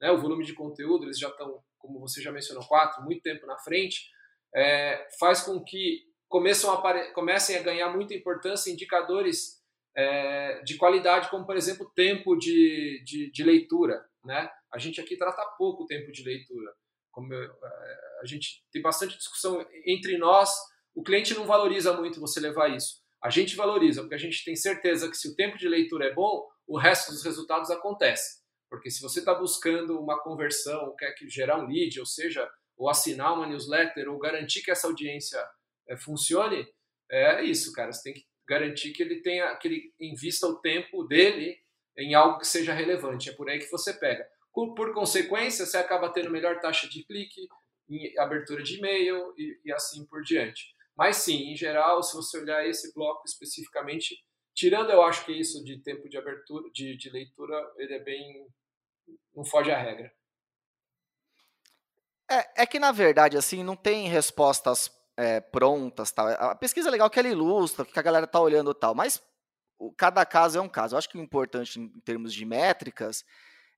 [0.00, 3.46] né, o volume de conteúdo, eles já estão, como você já mencionou, quatro, muito tempo
[3.46, 4.10] na frente,
[4.54, 9.62] é, faz com que começam a comecem a ganhar muita importância indicadores
[9.96, 14.04] é, de qualidade, como, por exemplo, tempo de, de, de leitura.
[14.24, 14.50] Né?
[14.74, 16.72] a gente aqui trata pouco tempo de leitura.
[17.14, 17.50] Como eu,
[18.20, 20.50] a gente tem bastante discussão entre nós,
[20.94, 23.02] o cliente não valoriza muito você levar isso.
[23.22, 26.12] A gente valoriza, porque a gente tem certeza que se o tempo de leitura é
[26.12, 28.42] bom, o resto dos resultados acontece.
[28.68, 32.90] Porque se você está buscando uma conversão, quer que gerar um lead, ou seja, ou
[32.90, 35.42] assinar uma newsletter, ou garantir que essa audiência
[35.88, 36.66] é, funcione,
[37.10, 37.92] é isso, cara.
[37.92, 41.56] Você tem que garantir que ele tenha, que ele invista o tempo dele
[41.96, 43.30] em algo que seja relevante.
[43.30, 44.26] É por aí que você pega.
[44.54, 47.48] Por, consequência, você acaba tendo melhor taxa de clique,
[48.18, 50.72] abertura de e-mail e, e assim por diante.
[50.96, 54.16] Mas sim, em geral, se você olhar esse bloco especificamente,
[54.54, 58.46] tirando eu acho que isso de tempo de abertura, de, de leitura, ele é bem.
[59.34, 60.12] não foge à regra.
[62.30, 66.28] É, é que na verdade, assim, não tem respostas é, prontas, tal.
[66.28, 69.20] A pesquisa é legal que ela ilustra, o que a galera tá olhando tal, mas
[69.96, 70.94] cada caso é um caso.
[70.94, 73.24] Eu acho que o importante em termos de métricas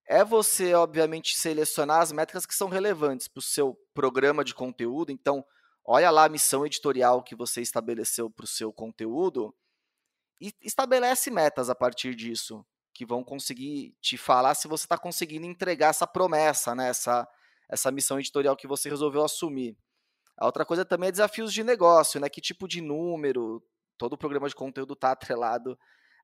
[0.09, 5.11] é você, obviamente, selecionar as métricas que são relevantes para o seu programa de conteúdo.
[5.11, 5.44] Então,
[5.84, 9.54] olha lá a missão editorial que você estabeleceu para o seu conteúdo
[10.40, 15.46] e estabelece metas a partir disso, que vão conseguir te falar se você está conseguindo
[15.46, 16.88] entregar essa promessa, né?
[16.88, 17.26] essa,
[17.68, 19.76] essa missão editorial que você resolveu assumir.
[20.38, 22.28] A outra coisa também é desafios de negócio, né?
[22.28, 23.62] Que tipo de número,
[23.96, 25.78] todo o programa de conteúdo está atrelado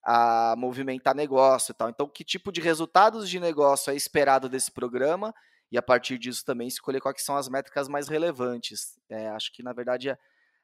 [0.04, 1.88] a movimentar negócio e tal.
[1.88, 5.34] Então, que tipo de resultados de negócio é esperado desse programa
[5.70, 8.98] e a partir disso também escolher quais são as métricas mais relevantes.
[9.08, 10.14] É, acho que, na verdade,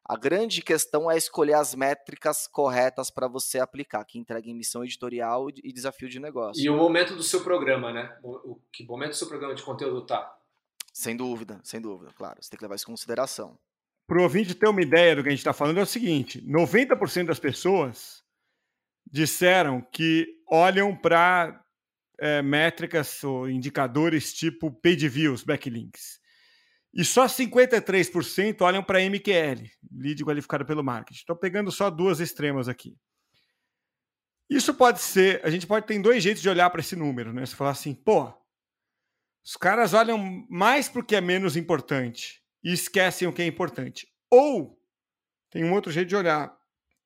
[0.05, 5.49] a grande questão é escolher as métricas corretas para você aplicar, que entreguem missão editorial
[5.51, 6.63] e desafio de negócio.
[6.63, 8.17] E o momento do seu programa, né?
[8.23, 10.35] O, que momento do seu programa de conteúdo tá?
[10.93, 12.37] Sem dúvida, sem dúvida, claro.
[12.41, 13.59] Você tem que levar isso em consideração.
[14.07, 16.43] Para o ouvinte ter uma ideia do que a gente está falando, é o seguinte:
[16.43, 18.25] 90% das pessoas
[19.11, 21.63] disseram que olham para
[22.21, 26.19] é, métricas ou indicadores tipo page views, backlinks.
[26.93, 31.21] E só 53% olham para MQL, lead qualificado pelo marketing.
[31.21, 32.97] Estou pegando só duas extremas aqui.
[34.51, 37.45] Isso pode ser, a gente pode ter dois jeitos de olhar para esse número, né?
[37.45, 38.33] Você falar assim, pô,
[39.45, 43.47] os caras olham mais para o que é menos importante e esquecem o que é
[43.47, 44.09] importante.
[44.31, 44.79] Ou
[45.51, 46.57] tem um outro jeito de olhar.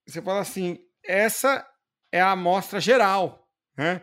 [0.06, 1.66] Você fala assim, essa
[2.12, 3.48] é a amostra geral.
[3.76, 4.02] Né?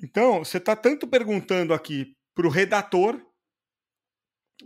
[0.00, 3.20] Então, você está tanto perguntando aqui para o redator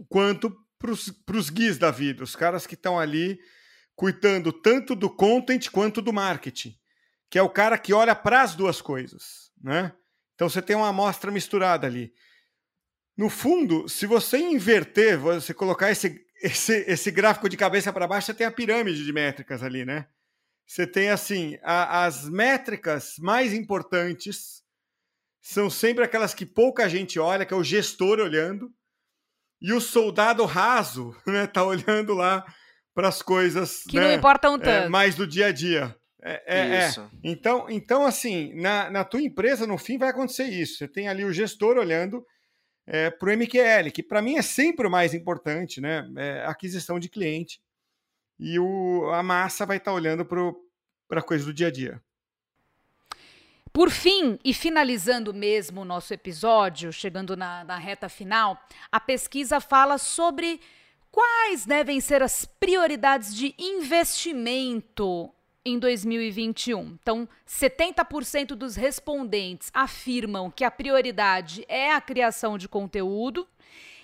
[0.09, 3.39] quanto para os guias da vida, os caras que estão ali
[3.95, 6.75] cuidando tanto do content quanto do marketing,
[7.29, 9.51] que é o cara que olha para as duas coisas.
[9.63, 9.93] Né?
[10.35, 12.13] Então, você tem uma amostra misturada ali.
[13.17, 18.27] No fundo, se você inverter, você colocar esse, esse, esse gráfico de cabeça para baixo,
[18.27, 20.09] você tem a pirâmide de métricas ali, né?
[20.71, 24.63] Você tem assim, a, as métricas mais importantes
[25.43, 28.73] são sempre aquelas que pouca gente olha, que é o gestor olhando,
[29.61, 32.47] e o soldado raso, né, tá olhando lá
[32.95, 35.97] para as coisas que né, não importam tanto, é, mais do dia a dia.
[36.23, 36.91] É, é, é,
[37.25, 40.79] Então, então assim, na, na tua empresa no fim vai acontecer isso.
[40.79, 42.25] Você tem ali o gestor olhando
[42.87, 46.09] é, para o MQL, que para mim é sempre o mais importante, né?
[46.17, 47.61] É aquisição de cliente
[48.41, 52.03] e o, a massa vai estar tá olhando para a coisa do dia a dia.
[53.71, 58.59] Por fim, e finalizando mesmo o nosso episódio, chegando na, na reta final,
[58.91, 60.59] a pesquisa fala sobre
[61.13, 65.31] quais devem ser as prioridades de investimento
[65.65, 66.99] em 2021.
[67.01, 73.47] Então, 70% dos respondentes afirmam que a prioridade é a criação de conteúdo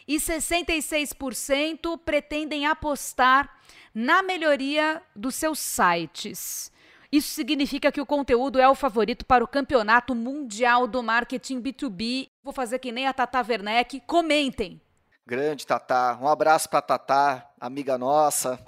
[0.07, 3.59] e 66% pretendem apostar
[3.95, 6.71] na melhoria dos seus sites.
[7.11, 12.29] Isso significa que o conteúdo é o favorito para o Campeonato Mundial do Marketing B2B.
[12.43, 14.01] Vou fazer que nem a Tata Werneck.
[14.07, 14.81] Comentem.
[15.27, 16.17] Grande Tatá.
[16.21, 18.65] Um abraço para Tatá, amiga nossa.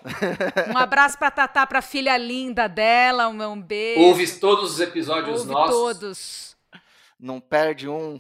[0.75, 4.01] Um abraço para Tatá, para filha linda dela, um beijo.
[4.01, 5.75] Ouve todos os episódios Ouve nossos.
[5.77, 6.57] todos.
[7.21, 8.19] Não perde um.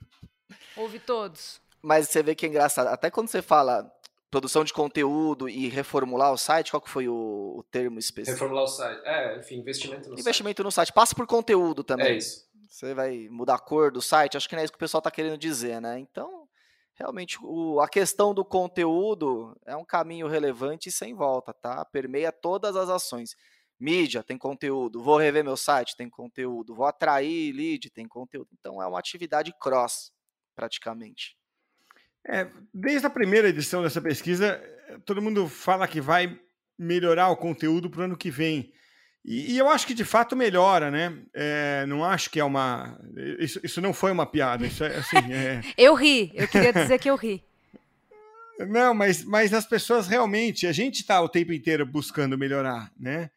[0.76, 1.58] Ouve todos.
[1.84, 2.86] Mas você vê que é engraçado.
[2.86, 3.92] Até quando você fala
[4.30, 8.32] produção de conteúdo e reformular o site, qual que foi o, o termo específico?
[8.32, 9.02] Reformular o site.
[9.04, 10.64] É, enfim, investimento no investimento site.
[10.64, 10.92] no site.
[10.94, 12.06] Passa por conteúdo também.
[12.06, 12.42] É isso.
[12.70, 15.00] Você vai mudar a cor do site, acho que não é isso que o pessoal
[15.00, 15.98] está querendo dizer, né?
[15.98, 16.48] Então,
[16.94, 21.84] realmente, o, a questão do conteúdo é um caminho relevante e sem volta, tá?
[21.84, 23.36] Permeia todas as ações.
[23.78, 28.48] Mídia tem conteúdo, vou rever meu site, tem conteúdo, vou atrair lead, tem conteúdo.
[28.58, 30.10] Então, é uma atividade cross,
[30.56, 31.36] praticamente.
[32.26, 34.62] É, desde a primeira edição dessa pesquisa,
[35.04, 36.38] todo mundo fala que vai
[36.78, 38.72] melhorar o conteúdo para o ano que vem.
[39.24, 41.16] E, e, eu acho que de fato melhora, né?
[41.32, 42.98] É, não acho que é uma.
[43.38, 44.66] Isso, isso não foi uma piada.
[44.66, 45.16] Isso é assim.
[45.32, 45.60] É...
[45.78, 47.42] eu ri, eu queria dizer que eu ri.
[48.68, 53.30] Não, mas, mas as pessoas realmente, a gente está o tempo inteiro buscando melhorar, né?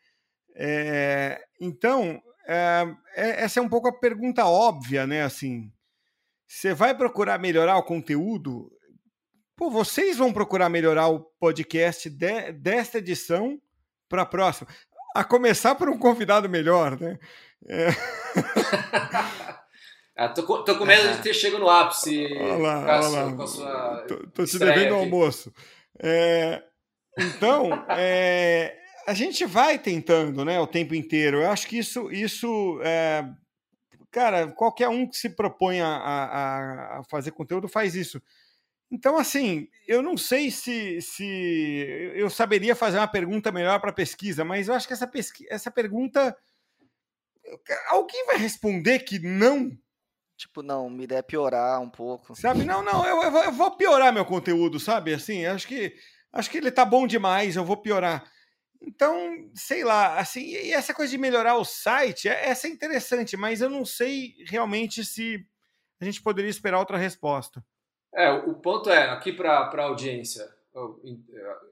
[0.56, 5.24] É, então, é, é, essa é um pouco a pergunta óbvia, né?
[5.24, 5.72] Assim,
[6.48, 8.72] você vai procurar melhorar o conteúdo?
[9.58, 13.60] Pô, vocês vão procurar melhorar o podcast de, desta edição
[14.08, 14.70] para a próxima
[15.16, 17.18] a começar por um convidado melhor, né?
[17.68, 17.88] É.
[20.16, 22.28] ah, tô, com, tô, com medo de ter chego no ápice.
[22.40, 23.36] Olha lá, Cássio, olha lá.
[23.36, 25.52] Com a sua tô, tô te devendo o almoço.
[26.04, 26.62] É,
[27.18, 28.78] então, é,
[29.08, 31.42] a gente vai tentando, né, o tempo inteiro.
[31.42, 33.28] Eu acho que isso, isso é,
[34.12, 38.22] cara, qualquer um que se propõe a, a, a fazer conteúdo faz isso.
[38.90, 41.26] Então, assim, eu não sei se, se
[42.16, 45.46] eu saberia fazer uma pergunta melhor para a pesquisa, mas eu acho que essa, pesqui
[45.50, 46.36] essa pergunta.
[47.90, 49.78] Alguém vai responder que não?
[50.38, 52.36] Tipo, não, me der piorar um pouco.
[52.36, 52.64] Sabe?
[52.64, 55.14] Não, não, eu, eu, vou, piorar meu conteúdo, sabe?
[55.14, 55.96] Assim, acho que
[56.32, 58.32] acho que ele tá bom demais, eu vou piorar.
[58.82, 63.36] Então, sei lá, assim, e essa coisa de melhorar o site, é, essa é interessante,
[63.36, 65.46] mas eu não sei realmente se
[66.00, 67.66] a gente poderia esperar outra resposta.
[68.14, 70.48] É, o ponto é, aqui para a audiência,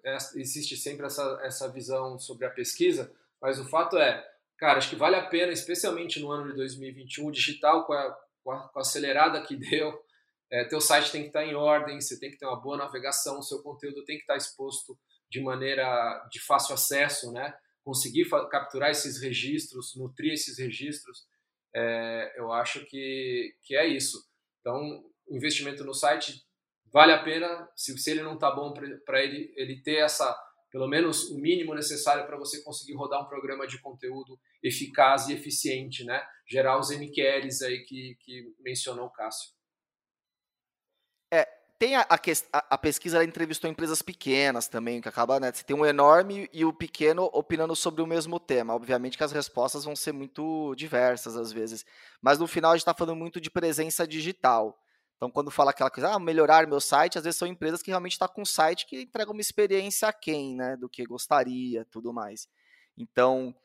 [0.03, 3.11] é, existe sempre essa, essa visão sobre a pesquisa,
[3.41, 4.27] mas o fato é,
[4.57, 8.51] cara, acho que vale a pena, especialmente no ano de 2021, digital, com a, com
[8.51, 10.03] a, com a acelerada que deu,
[10.51, 13.41] é, teu site tem que estar em ordem, você tem que ter uma boa navegação,
[13.41, 14.97] seu conteúdo tem que estar exposto
[15.29, 17.53] de maneira de fácil acesso, né?
[17.83, 21.27] Conseguir capturar esses registros, nutrir esses registros,
[21.73, 24.25] é, eu acho que, que é isso.
[24.61, 26.45] Então, o investimento no site
[26.91, 28.73] vale a pena, se, se ele não está bom
[29.05, 30.33] para ele, ele ter essa,
[30.71, 35.33] pelo menos o mínimo necessário para você conseguir rodar um programa de conteúdo eficaz e
[35.33, 36.25] eficiente, né?
[36.47, 39.51] Gerar os MQLs aí que, que mencionou o Cássio.
[41.29, 41.45] É,
[41.77, 45.51] tem a, a, a pesquisa, ela entrevistou empresas pequenas também, que acaba, né?
[45.51, 48.73] Você tem um enorme e o pequeno opinando sobre o mesmo tema.
[48.73, 51.85] Obviamente que as respostas vão ser muito diversas às vezes,
[52.21, 54.81] mas no final a gente está falando muito de presença digital.
[55.15, 58.13] Então, quando fala aquela coisa, ah, melhorar meu site, às vezes são empresas que realmente
[58.13, 62.11] estão tá com um site que entrega uma experiência aquém, né, do que gostaria, tudo
[62.11, 62.47] mais.
[62.97, 63.55] Então,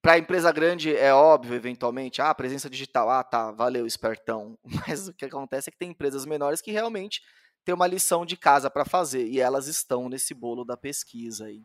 [0.00, 4.56] para a empresa grande é óbvio, eventualmente, ah, presença digital, ah, tá, valeu, espertão.
[4.88, 7.20] Mas o que acontece é que tem empresas menores que realmente
[7.64, 11.62] têm uma lição de casa para fazer e elas estão nesse bolo da pesquisa aí.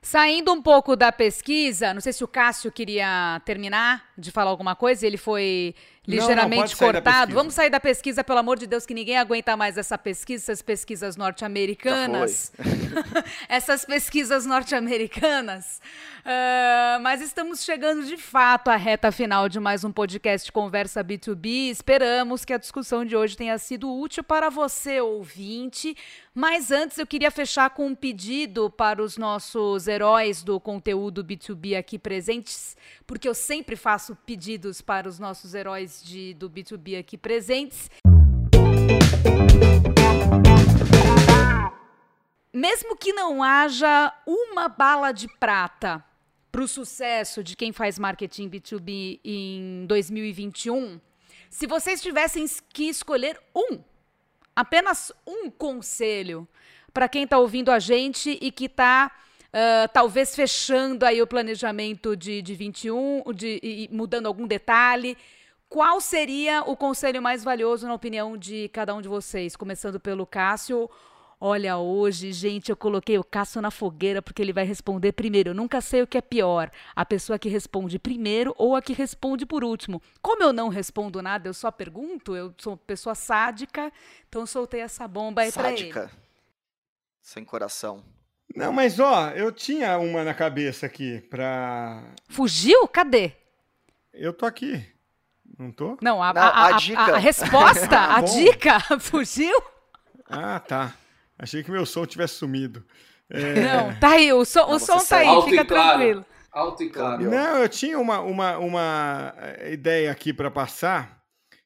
[0.00, 4.76] Saindo um pouco da pesquisa, não sei se o Cássio queria terminar de falar alguma
[4.76, 5.74] coisa, ele foi
[6.06, 7.34] ligeiramente não, não, cortado.
[7.34, 10.62] Vamos sair da pesquisa, pelo amor de Deus, que ninguém aguenta mais essa pesquisa, essas
[10.62, 12.52] pesquisas norte-americanas.
[13.48, 15.80] essas pesquisas norte-americanas.
[16.24, 21.70] Uh, mas estamos chegando de fato à reta final de mais um podcast Conversa B2B.
[21.70, 25.96] Esperamos que a discussão de hoje tenha sido útil para você, ouvinte.
[26.34, 31.78] Mas antes eu queria fechar com um pedido para os nossos heróis do conteúdo B2B
[31.78, 32.76] aqui presentes,
[33.06, 37.90] porque eu sempre faço pedidos para os nossos heróis de, do B2B aqui presentes.
[42.52, 46.04] Mesmo que não haja uma bala de prata
[46.50, 51.00] para o sucesso de quem faz marketing B2B em 2021,
[51.50, 53.80] se vocês tivessem que escolher um,
[54.54, 56.48] apenas um conselho
[56.92, 59.10] para quem está ouvindo a gente e que está
[59.54, 65.16] uh, talvez fechando aí o planejamento de, de 21, de, e mudando algum detalhe,
[65.74, 69.56] qual seria o conselho mais valioso na opinião de cada um de vocês?
[69.56, 70.88] Começando pelo Cássio
[71.40, 75.50] Olha, hoje, gente, eu coloquei o Cássio na fogueira porque ele vai responder primeiro.
[75.50, 78.92] Eu nunca sei o que é pior, a pessoa que responde primeiro ou a que
[78.92, 80.00] responde por último.
[80.22, 83.92] Como eu não respondo nada, eu só pergunto, eu sou pessoa sádica,
[84.28, 85.92] então soltei essa bomba aí sádica.
[85.92, 86.22] pra ele.
[87.20, 88.00] Sem coração.
[88.54, 92.14] Não, mas ó, eu tinha uma na cabeça aqui pra.
[92.28, 92.86] Fugiu?
[92.86, 93.32] Cadê?
[94.12, 94.93] Eu tô aqui.
[95.58, 95.96] Não tô?
[96.02, 97.00] Não, a, não, a, a, a, dica.
[97.00, 99.54] a resposta, a dica, fugiu?
[100.28, 100.94] Ah, tá.
[101.38, 102.84] Achei que meu som tivesse sumido.
[103.30, 103.60] É...
[103.60, 106.24] Não, tá aí, o, som, o som tá aí, fica tranquilo.
[106.52, 107.28] Alto e claro.
[107.28, 111.20] Não, eu tinha uma, uma, uma eh, ideia aqui para passar.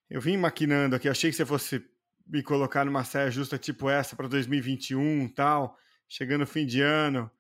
[0.09, 1.85] Eu vim maquinando aqui, achei que você fosse
[2.27, 5.77] me colocar numa saia justa tipo essa para 2021 e tal,
[6.09, 7.31] chegando fim de ano.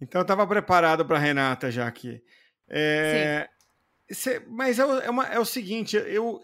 [0.00, 2.22] Então eu estava preparado para Renata já aqui.
[2.68, 3.48] É,
[4.10, 6.40] cê, mas é, é, uma, é, o seguinte, eu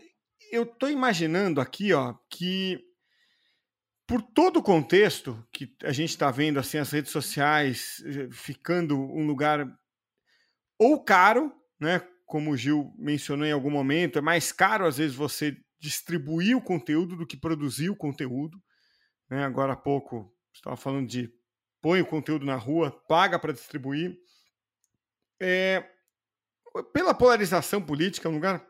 [0.50, 2.78] eu tô imaginando aqui, ó, que
[4.06, 8.96] por todo o contexto que a gente está vendo assim as redes sociais eh, ficando
[8.96, 9.66] um lugar
[10.78, 12.06] ou caro, né?
[12.26, 16.62] Como o Gil mencionou em algum momento, é mais caro às vezes você distribuir o
[16.62, 18.62] conteúdo do que produzir o conteúdo.
[19.28, 19.44] Né?
[19.44, 21.30] Agora há pouco estava falando de
[21.80, 24.16] põe o conteúdo na rua, paga para distribuir.
[25.40, 25.84] É,
[26.82, 28.64] pela polarização política, é um lugar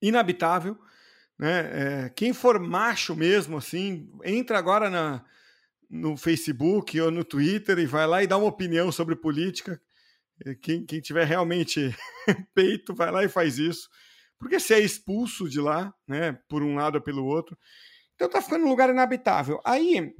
[0.00, 0.78] inabitável.
[1.38, 2.04] Né?
[2.04, 5.24] É, quem for macho mesmo, assim, entra agora na,
[5.88, 9.80] no Facebook ou no Twitter e vai lá e dá uma opinião sobre política.
[10.60, 11.94] Quem, quem tiver realmente
[12.54, 13.88] peito, vai lá e faz isso.
[14.38, 17.56] Porque você é expulso de lá, né, por um lado ou pelo outro.
[18.14, 19.60] Então tá ficando um lugar inabitável.
[19.64, 20.14] Aí,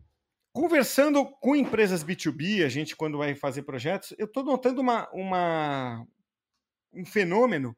[0.53, 6.07] conversando com empresas B2B, a gente quando vai fazer projetos, eu estou notando uma, uma,
[6.93, 7.77] um fenômeno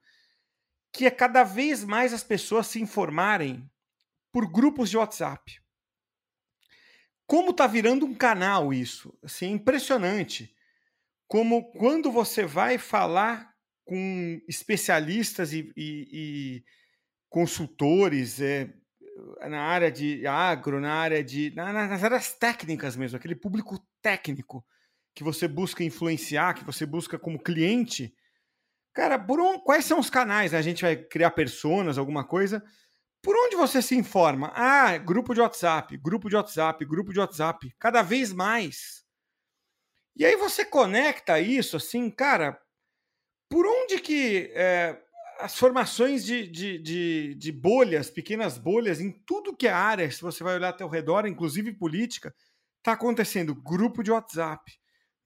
[0.93, 3.69] que é cada vez mais as pessoas se informarem
[4.33, 5.65] por grupos de WhatsApp
[7.27, 9.17] como está virando um canal isso.
[9.23, 10.55] Assim, é impressionante.
[11.27, 13.55] Como quando você vai falar
[13.85, 16.65] com especialistas e, e, e
[17.29, 18.73] consultores é,
[19.49, 21.53] na área de agro, na área de.
[21.55, 24.65] Na, nas áreas técnicas mesmo, aquele público técnico
[25.15, 28.15] que você busca influenciar, que você busca como cliente.
[28.95, 30.55] Cara, por um, quais são os canais?
[30.55, 32.63] A gente vai criar personas, alguma coisa
[33.25, 34.53] por onde você se informa?
[34.55, 39.03] Ah, grupo de WhatsApp, grupo de WhatsApp, grupo de WhatsApp, cada vez mais.
[40.15, 42.61] E aí você conecta isso assim, cara,
[43.49, 45.03] por onde que é,
[45.41, 50.21] as formações de, de, de, de, bolhas, pequenas bolhas, em tudo que é área, se
[50.21, 52.35] você vai olhar até o redor, inclusive política,
[52.79, 54.71] está acontecendo grupo de WhatsApp,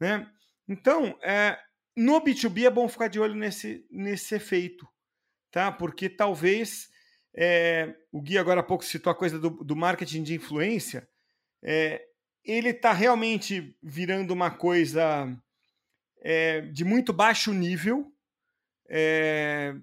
[0.01, 0.31] né?
[0.69, 1.59] Então, é,
[1.99, 4.87] no B2B é bom ficar de olho nesse, nesse efeito,
[5.51, 5.73] tá?
[5.73, 6.89] Porque talvez
[7.35, 11.09] é, o Gui agora há pouco citou a coisa do, do marketing de influência.
[11.61, 12.01] É,
[12.45, 15.29] ele está realmente virando uma coisa
[16.23, 18.13] é, de muito baixo nível.
[18.89, 19.75] É,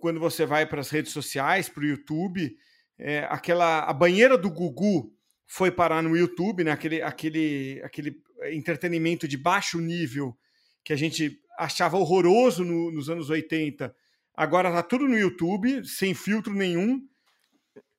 [0.00, 2.56] quando você vai para as redes sociais, para o YouTube,
[2.98, 5.16] é, aquela a banheira do Gugu
[5.46, 6.72] foi parar no YouTube, né?
[6.72, 8.20] aquele, aquele, aquele
[8.50, 10.36] entretenimento de baixo nível
[10.84, 13.94] que a gente achava horroroso no, nos anos 80
[14.34, 17.02] Agora tá tudo no YouTube, sem filtro nenhum.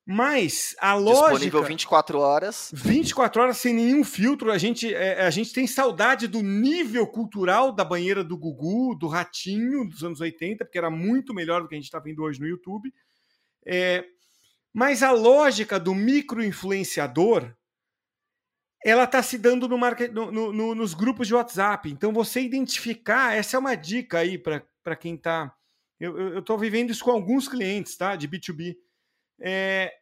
[0.05, 1.29] Mas a lógica.
[1.29, 2.71] Disponível 24 horas.
[2.73, 4.51] 24 horas sem nenhum filtro.
[4.51, 9.07] A gente, é, a gente tem saudade do nível cultural da banheira do Gugu, do
[9.07, 12.41] Ratinho dos anos 80, porque era muito melhor do que a gente está vendo hoje
[12.41, 12.91] no YouTube.
[13.65, 14.03] É,
[14.73, 17.55] mas a lógica do micro-influenciador
[18.83, 21.89] ela está se dando no market, no, no, nos grupos de WhatsApp.
[21.89, 25.53] Então, você identificar, essa é uma dica aí para quem está
[25.99, 28.15] eu estou vivendo isso com alguns clientes, tá?
[28.17, 28.75] De B2B.
[29.39, 29.93] É,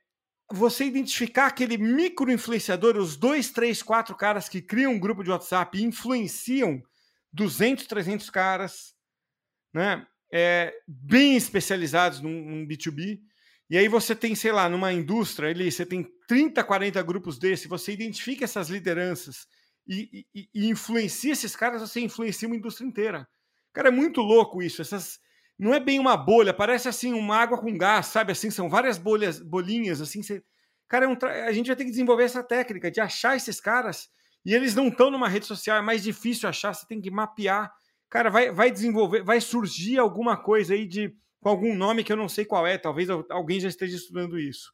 [0.51, 5.29] você identificar aquele micro influenciador, os dois, três, quatro caras que criam um grupo de
[5.29, 6.81] WhatsApp e influenciam
[7.31, 8.95] 200, 300 caras,
[9.73, 10.05] né?
[10.33, 13.19] É, bem especializados num, num, B2B.
[13.71, 17.69] E aí você tem, sei lá, numa indústria, ali, você tem 30, 40 grupos desse,
[17.69, 19.47] você identifica essas lideranças
[19.87, 23.25] e, e, e influencia esses caras, você influencia uma indústria inteira.
[23.71, 24.81] Cara, é muito louco isso.
[24.81, 25.21] Essas,
[25.57, 28.33] não é bem uma bolha, parece assim uma água com gás, sabe?
[28.33, 30.21] Assim, são várias bolhas, bolinhas, assim.
[30.21, 30.43] Você...
[30.89, 31.45] Cara, é um tra...
[31.45, 34.09] a gente vai ter que desenvolver essa técnica de achar esses caras
[34.45, 37.71] e eles não estão numa rede social, é mais difícil achar, você tem que mapear.
[38.09, 42.17] Cara, vai, vai desenvolver, vai surgir alguma coisa aí de com algum nome que eu
[42.17, 44.71] não sei qual é, talvez alguém já esteja estudando isso.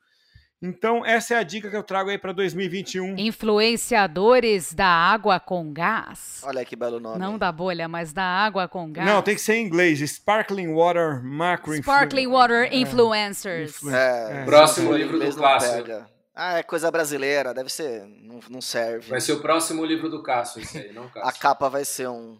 [0.60, 3.15] Então, essa é a dica que eu trago aí para 2021.
[3.19, 6.41] Influenciadores da água com gás.
[6.44, 7.19] Olha que belo nome.
[7.19, 9.07] Não da bolha, mas da água com gás.
[9.07, 9.99] Não, tem que ser em inglês.
[9.99, 12.76] Sparkling Water Macro Sparkling Water é.
[12.76, 13.84] Influencers.
[13.85, 14.45] É, é.
[14.45, 16.06] Próximo livro do Cássio.
[16.34, 18.06] Ah, é coisa brasileira, deve ser.
[18.07, 19.10] Não, não serve.
[19.10, 21.30] Vai ser o próximo livro do Cássio, isso aí, não Cássio.
[21.30, 22.39] A capa vai ser um.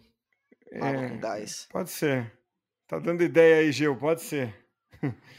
[0.72, 1.68] É, com gás.
[1.70, 2.37] Pode ser.
[2.88, 4.54] Tá dando ideia aí, Gil, pode ser.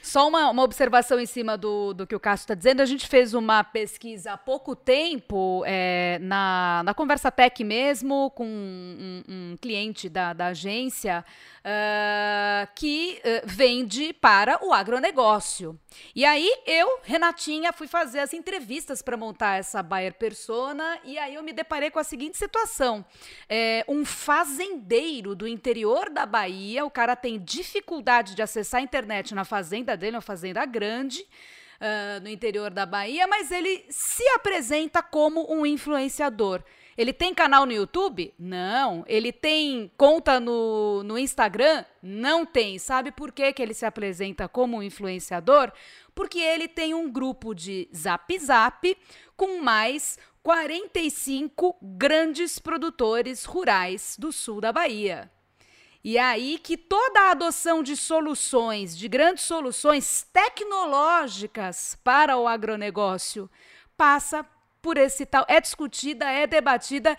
[0.04, 2.80] Só uma, uma observação em cima do, do que o Cássio está dizendo.
[2.82, 8.46] A gente fez uma pesquisa há pouco tempo, é, na, na Conversa Tech mesmo, com
[8.46, 11.26] um, um cliente da, da agência,
[11.70, 15.80] uh, que uh, vende para o agronegócio.
[16.16, 21.36] E aí eu, Renatinha, fui fazer as entrevistas para montar essa buyer persona e aí
[21.36, 23.06] eu me deparei com a seguinte situação:
[23.48, 29.36] é, um fazendeiro do interior da Bahia, o cara tem dificuldade de acessar a internet
[29.36, 31.26] na fazenda dele, uma fazenda grande.
[31.80, 36.62] Uh, no interior da Bahia, mas ele se apresenta como um influenciador.
[37.00, 38.34] Ele tem canal no YouTube?
[38.38, 39.06] Não.
[39.08, 41.86] Ele tem conta no, no Instagram?
[42.04, 42.78] Não tem.
[42.78, 45.72] Sabe por que, que ele se apresenta como influenciador?
[46.14, 48.98] Porque ele tem um grupo de Zap Zap
[49.38, 55.32] com mais 45 grandes produtores rurais do sul da Bahia.
[56.04, 62.46] E é aí que toda a adoção de soluções, de grandes soluções tecnológicas para o
[62.46, 63.50] agronegócio,
[63.96, 64.46] passa
[64.82, 67.18] por esse tal, é discutida, é debatida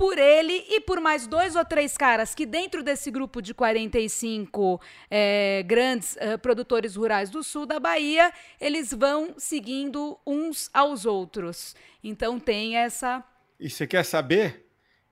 [0.00, 4.80] por ele e por mais dois ou três caras que, dentro desse grupo de 45
[5.10, 11.76] é, grandes é, produtores rurais do sul da Bahia, eles vão seguindo uns aos outros.
[12.02, 13.22] Então tem essa.
[13.58, 14.64] E você quer saber?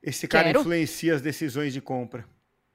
[0.02, 0.60] Esse cara Quero.
[0.60, 2.27] influencia as decisões de compra.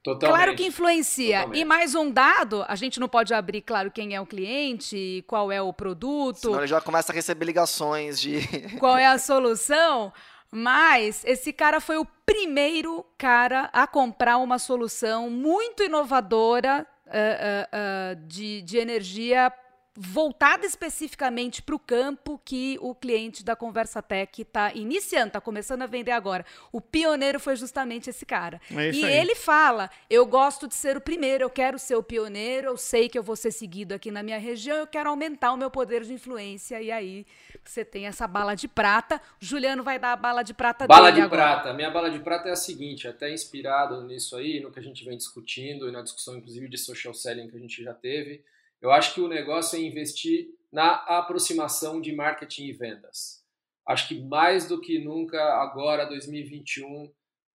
[0.03, 0.37] Totalmente.
[0.37, 1.37] Claro que influencia.
[1.37, 1.61] Totalmente.
[1.61, 5.49] E mais um dado, a gente não pode abrir, claro, quem é o cliente, qual
[5.49, 6.39] é o produto.
[6.39, 8.41] Senão ele já começa a receber ligações de.
[8.79, 10.11] Qual é a solução.
[10.51, 18.21] Mas esse cara foi o primeiro cara a comprar uma solução muito inovadora uh, uh,
[18.21, 19.51] uh, de, de energia
[19.95, 25.83] voltada especificamente para o campo que o cliente da Conversa Tech está iniciando, está começando
[25.83, 26.45] a vender agora.
[26.71, 28.59] O pioneiro foi justamente esse cara.
[28.71, 29.17] É e aí.
[29.17, 33.07] ele fala: eu gosto de ser o primeiro, eu quero ser o pioneiro, eu sei
[33.07, 36.03] que eu vou ser seguido aqui na minha região, eu quero aumentar o meu poder
[36.03, 36.81] de influência.
[36.81, 37.25] E aí
[37.63, 39.21] você tem essa bala de prata.
[39.39, 41.73] Juliano vai dar a bala de prata bala dele de prata.
[41.73, 45.05] Minha bala de prata é a seguinte, até inspirado nisso aí, no que a gente
[45.05, 48.43] vem discutindo e na discussão inclusive de social selling que a gente já teve
[48.83, 53.41] eu acho que o negócio é investir na aproximação de marketing e vendas.
[53.87, 57.09] Acho que mais do que nunca agora, 2021,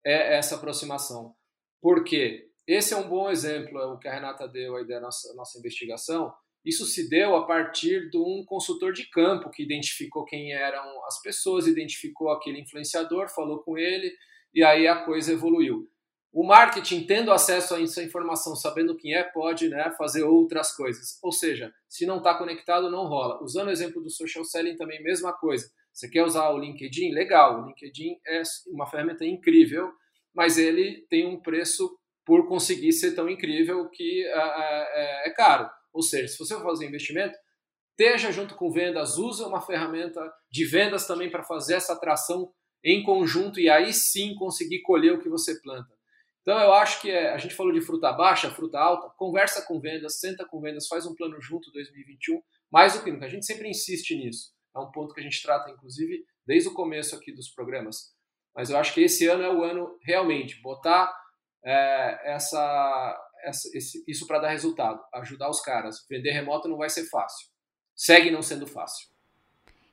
[0.05, 1.35] é essa aproximação.
[1.81, 2.49] Por quê?
[2.65, 5.59] Esse é um bom exemplo, é o que a Renata deu aí da nossa, nossa
[5.59, 6.33] investigação.
[6.63, 11.21] Isso se deu a partir de um consultor de campo que identificou quem eram as
[11.21, 14.13] pessoas, identificou aquele influenciador, falou com ele
[14.53, 15.89] e aí a coisa evoluiu.
[16.37, 21.17] O marketing, tendo acesso a essa informação, sabendo quem é, pode né, fazer outras coisas.
[21.23, 23.41] Ou seja, se não está conectado, não rola.
[23.41, 25.67] Usando o exemplo do social selling também, mesma coisa.
[25.91, 27.09] Você quer usar o LinkedIn?
[27.09, 29.91] Legal, o LinkedIn é uma ferramenta incrível,
[30.31, 31.89] mas ele tem um preço
[32.23, 35.67] por conseguir ser tão incrível que uh, é, é caro.
[35.91, 37.35] Ou seja, se você for fazer investimento,
[37.89, 42.53] esteja junto com vendas, usa uma ferramenta de vendas também para fazer essa atração
[42.83, 45.96] em conjunto e aí sim conseguir colher o que você planta.
[46.47, 49.81] Então eu acho que é, a gente falou de fruta baixa, fruta alta, conversa com
[49.81, 52.41] vendas, senta com vendas, faz um plano junto 2021,
[52.71, 53.25] mais do que nunca.
[53.25, 54.53] A gente sempre insiste nisso.
[54.73, 58.13] É um ponto que a gente trata, inclusive, desde o começo aqui dos programas.
[58.55, 61.13] Mas eu acho que esse ano é o ano realmente botar
[61.65, 65.97] é, essa, essa esse, isso para dar resultado, ajudar os caras.
[66.09, 67.45] Vender remoto não vai ser fácil.
[67.93, 69.05] Segue não sendo fácil.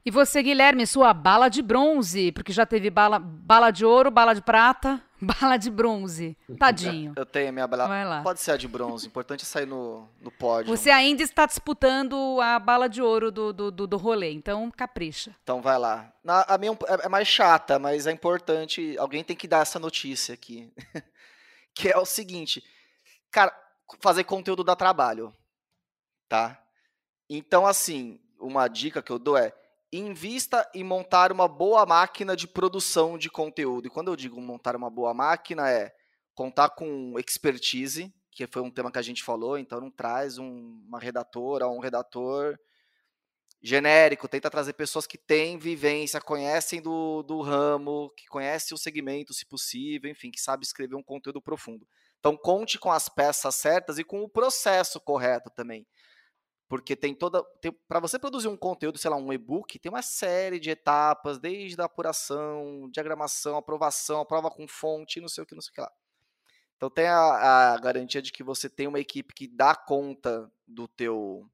[0.07, 4.35] E você, Guilherme, sua bala de bronze, porque já teve bala, bala de ouro, bala
[4.35, 6.37] de prata, bala de bronze.
[6.59, 7.15] Tadinho.
[7.17, 7.89] Eu tenho a minha bala.
[7.89, 8.23] Vai lá.
[8.23, 10.77] Pode ser a de bronze, importante é sair no, no pódio.
[10.77, 15.35] Você ainda está disputando a bala de ouro do, do, do, do rolê, então capricha.
[15.43, 16.13] Então vai lá.
[16.23, 18.95] Na, a minha é, é mais chata, mas é importante.
[18.99, 20.71] Alguém tem que dar essa notícia aqui.
[21.75, 22.63] que é o seguinte.
[23.31, 23.59] Cara,
[24.01, 25.35] fazer conteúdo dá trabalho.
[26.29, 26.61] Tá?
[27.27, 29.55] Então, assim, uma dica que eu dou é
[29.99, 33.87] invista em montar uma boa máquina de produção de conteúdo.
[33.87, 35.93] E quando eu digo montar uma boa máquina, é
[36.35, 40.83] contar com expertise, que foi um tema que a gente falou, então não traz um,
[40.89, 42.59] uma redatora um redator
[43.63, 49.33] genérico, tenta trazer pessoas que têm vivência, conhecem do, do ramo, que conhecem o segmento,
[49.33, 51.87] se possível, enfim, que sabe escrever um conteúdo profundo.
[52.19, 55.87] Então conte com as peças certas e com o processo correto também.
[56.75, 57.41] Porque tem toda.
[57.87, 61.81] Para você produzir um conteúdo, sei lá, um e-book, tem uma série de etapas, desde
[61.81, 65.75] a apuração, diagramação, aprovação, a prova com fonte, não sei o que, não sei o
[65.75, 65.93] que lá.
[66.77, 70.89] Então tem a, a garantia de que você tem uma equipe que dá conta do
[70.89, 71.49] teu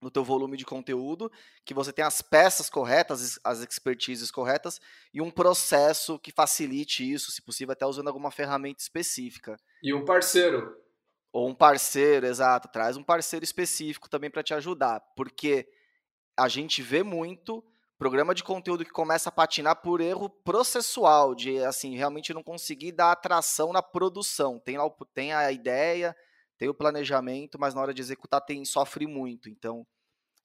[0.00, 1.28] do teu volume de conteúdo,
[1.64, 4.80] que você tem as peças corretas, as expertises corretas
[5.12, 9.56] e um processo que facilite isso, se possível até usando alguma ferramenta específica.
[9.82, 10.76] E um parceiro,
[11.36, 15.68] ou um parceiro, exato, traz um parceiro específico também para te ajudar, porque
[16.34, 17.62] a gente vê muito
[17.98, 22.92] programa de conteúdo que começa a patinar por erro processual, de assim, realmente não conseguir
[22.92, 24.58] dar atração na produção.
[24.58, 26.16] Tem, lá, tem a ideia,
[26.56, 29.50] tem o planejamento, mas na hora de executar tem sofre muito.
[29.50, 29.86] Então,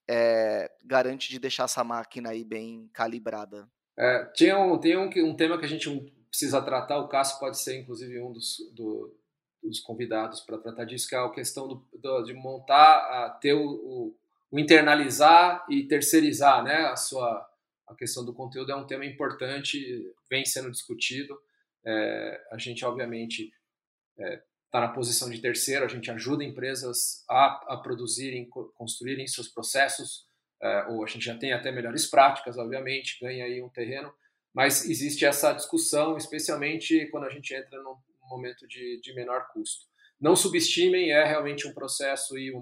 [0.06, 3.66] é, garante de deixar essa máquina aí bem calibrada.
[3.98, 5.88] É, tinha um, tem um, um tema que a gente
[6.28, 9.21] precisa tratar, o Cássio pode ser inclusive um dos, do,
[9.62, 13.54] os convidados para tratar disso, que é a questão do, do, de montar, a, ter
[13.54, 14.16] o, o,
[14.50, 16.86] o, internalizar e terceirizar, né?
[16.86, 17.48] A sua
[17.86, 21.38] a questão do conteúdo é um tema importante, vem sendo discutido.
[21.84, 23.52] É, a gente obviamente
[24.18, 29.26] está é, tá na posição de terceiro, a gente ajuda empresas a, a produzirem, construírem
[29.26, 30.26] seus processos,
[30.60, 34.12] é, ou a gente já tem até melhores práticas, obviamente, ganha aí um terreno,
[34.54, 37.96] mas existe essa discussão, especialmente quando a gente entra num,
[38.32, 39.86] momento de, de menor custo.
[40.20, 42.60] não subestimem, é realmente um processo e um,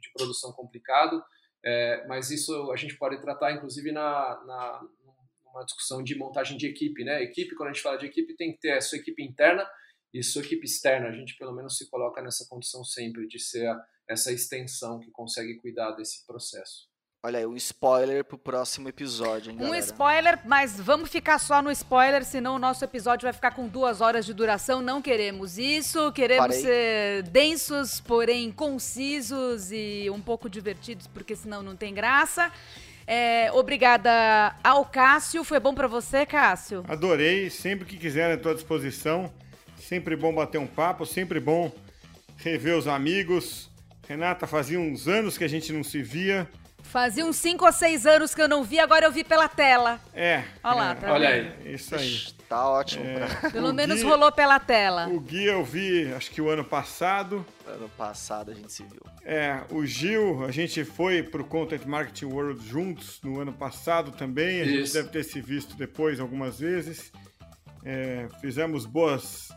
[0.00, 1.22] de produção complicado,
[1.64, 4.88] é, mas isso a gente pode tratar, inclusive, na, na
[5.52, 7.22] uma discussão de montagem de equipe, né?
[7.22, 9.68] Equipe, quando a gente fala de equipe, tem que ter a sua equipe interna
[10.12, 11.08] e sua equipe externa.
[11.08, 13.70] A gente, pelo menos, se coloca nessa condição sempre de ser
[14.08, 16.90] essa extensão que consegue cuidar desse processo.
[17.24, 21.70] Olha aí, um spoiler pro próximo episódio, hein, Um spoiler, mas vamos ficar só no
[21.70, 24.82] spoiler, senão o nosso episódio vai ficar com duas horas de duração.
[24.82, 26.60] Não queremos isso, queremos Parei.
[26.60, 32.50] ser densos, porém concisos e um pouco divertidos, porque senão não tem graça.
[33.06, 35.44] É, obrigada ao Cássio.
[35.44, 36.84] Foi bom para você, Cássio?
[36.88, 37.50] Adorei.
[37.50, 39.32] Sempre que quiser, à tua disposição.
[39.78, 41.70] Sempre bom bater um papo, sempre bom
[42.36, 43.70] rever os amigos.
[44.08, 46.48] Renata, fazia uns anos que a gente não se via.
[46.92, 49.98] Fazia uns 5 ou 6 anos que eu não vi, agora eu vi pela tela.
[50.12, 50.44] É.
[50.62, 51.74] Olha lá, é, tá Olha aí.
[51.74, 52.18] Isso aí.
[52.46, 53.02] Tá ótimo.
[53.02, 55.08] É, Pelo menos Gui, rolou pela tela.
[55.08, 57.46] O Gui eu vi, acho que o ano passado.
[57.66, 59.00] Ano passado a gente se viu.
[59.24, 64.60] É, o Gil, a gente foi pro Content Marketing World juntos no ano passado também.
[64.60, 64.74] A Isso.
[64.74, 67.10] gente deve ter se visto depois algumas vezes.
[67.82, 69.48] É, fizemos boas,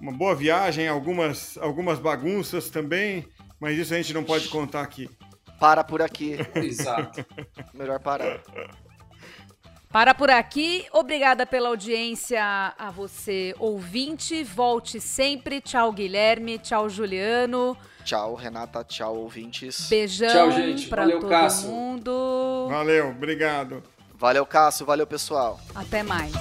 [0.00, 3.28] uma boa viagem, algumas, algumas bagunças também,
[3.60, 5.10] mas isso a gente não pode contar aqui.
[5.58, 6.36] Para por aqui.
[6.54, 7.24] Exato.
[7.72, 8.40] Melhor parar.
[9.90, 10.86] Para por aqui.
[10.92, 12.42] Obrigada pela audiência
[12.76, 14.42] a você, ouvinte.
[14.42, 15.60] Volte sempre.
[15.60, 16.58] Tchau, Guilherme.
[16.58, 17.76] Tchau, Juliano.
[18.04, 18.82] Tchau, Renata.
[18.84, 19.88] Tchau, ouvintes.
[19.88, 20.88] Beijão Tchau, gente.
[20.88, 21.70] pra Valeu, todo Cássio.
[21.70, 22.66] mundo.
[22.68, 23.82] Valeu, obrigado.
[24.14, 24.84] Valeu, Cássio.
[24.84, 25.60] Valeu, pessoal.
[25.74, 26.32] Até mais.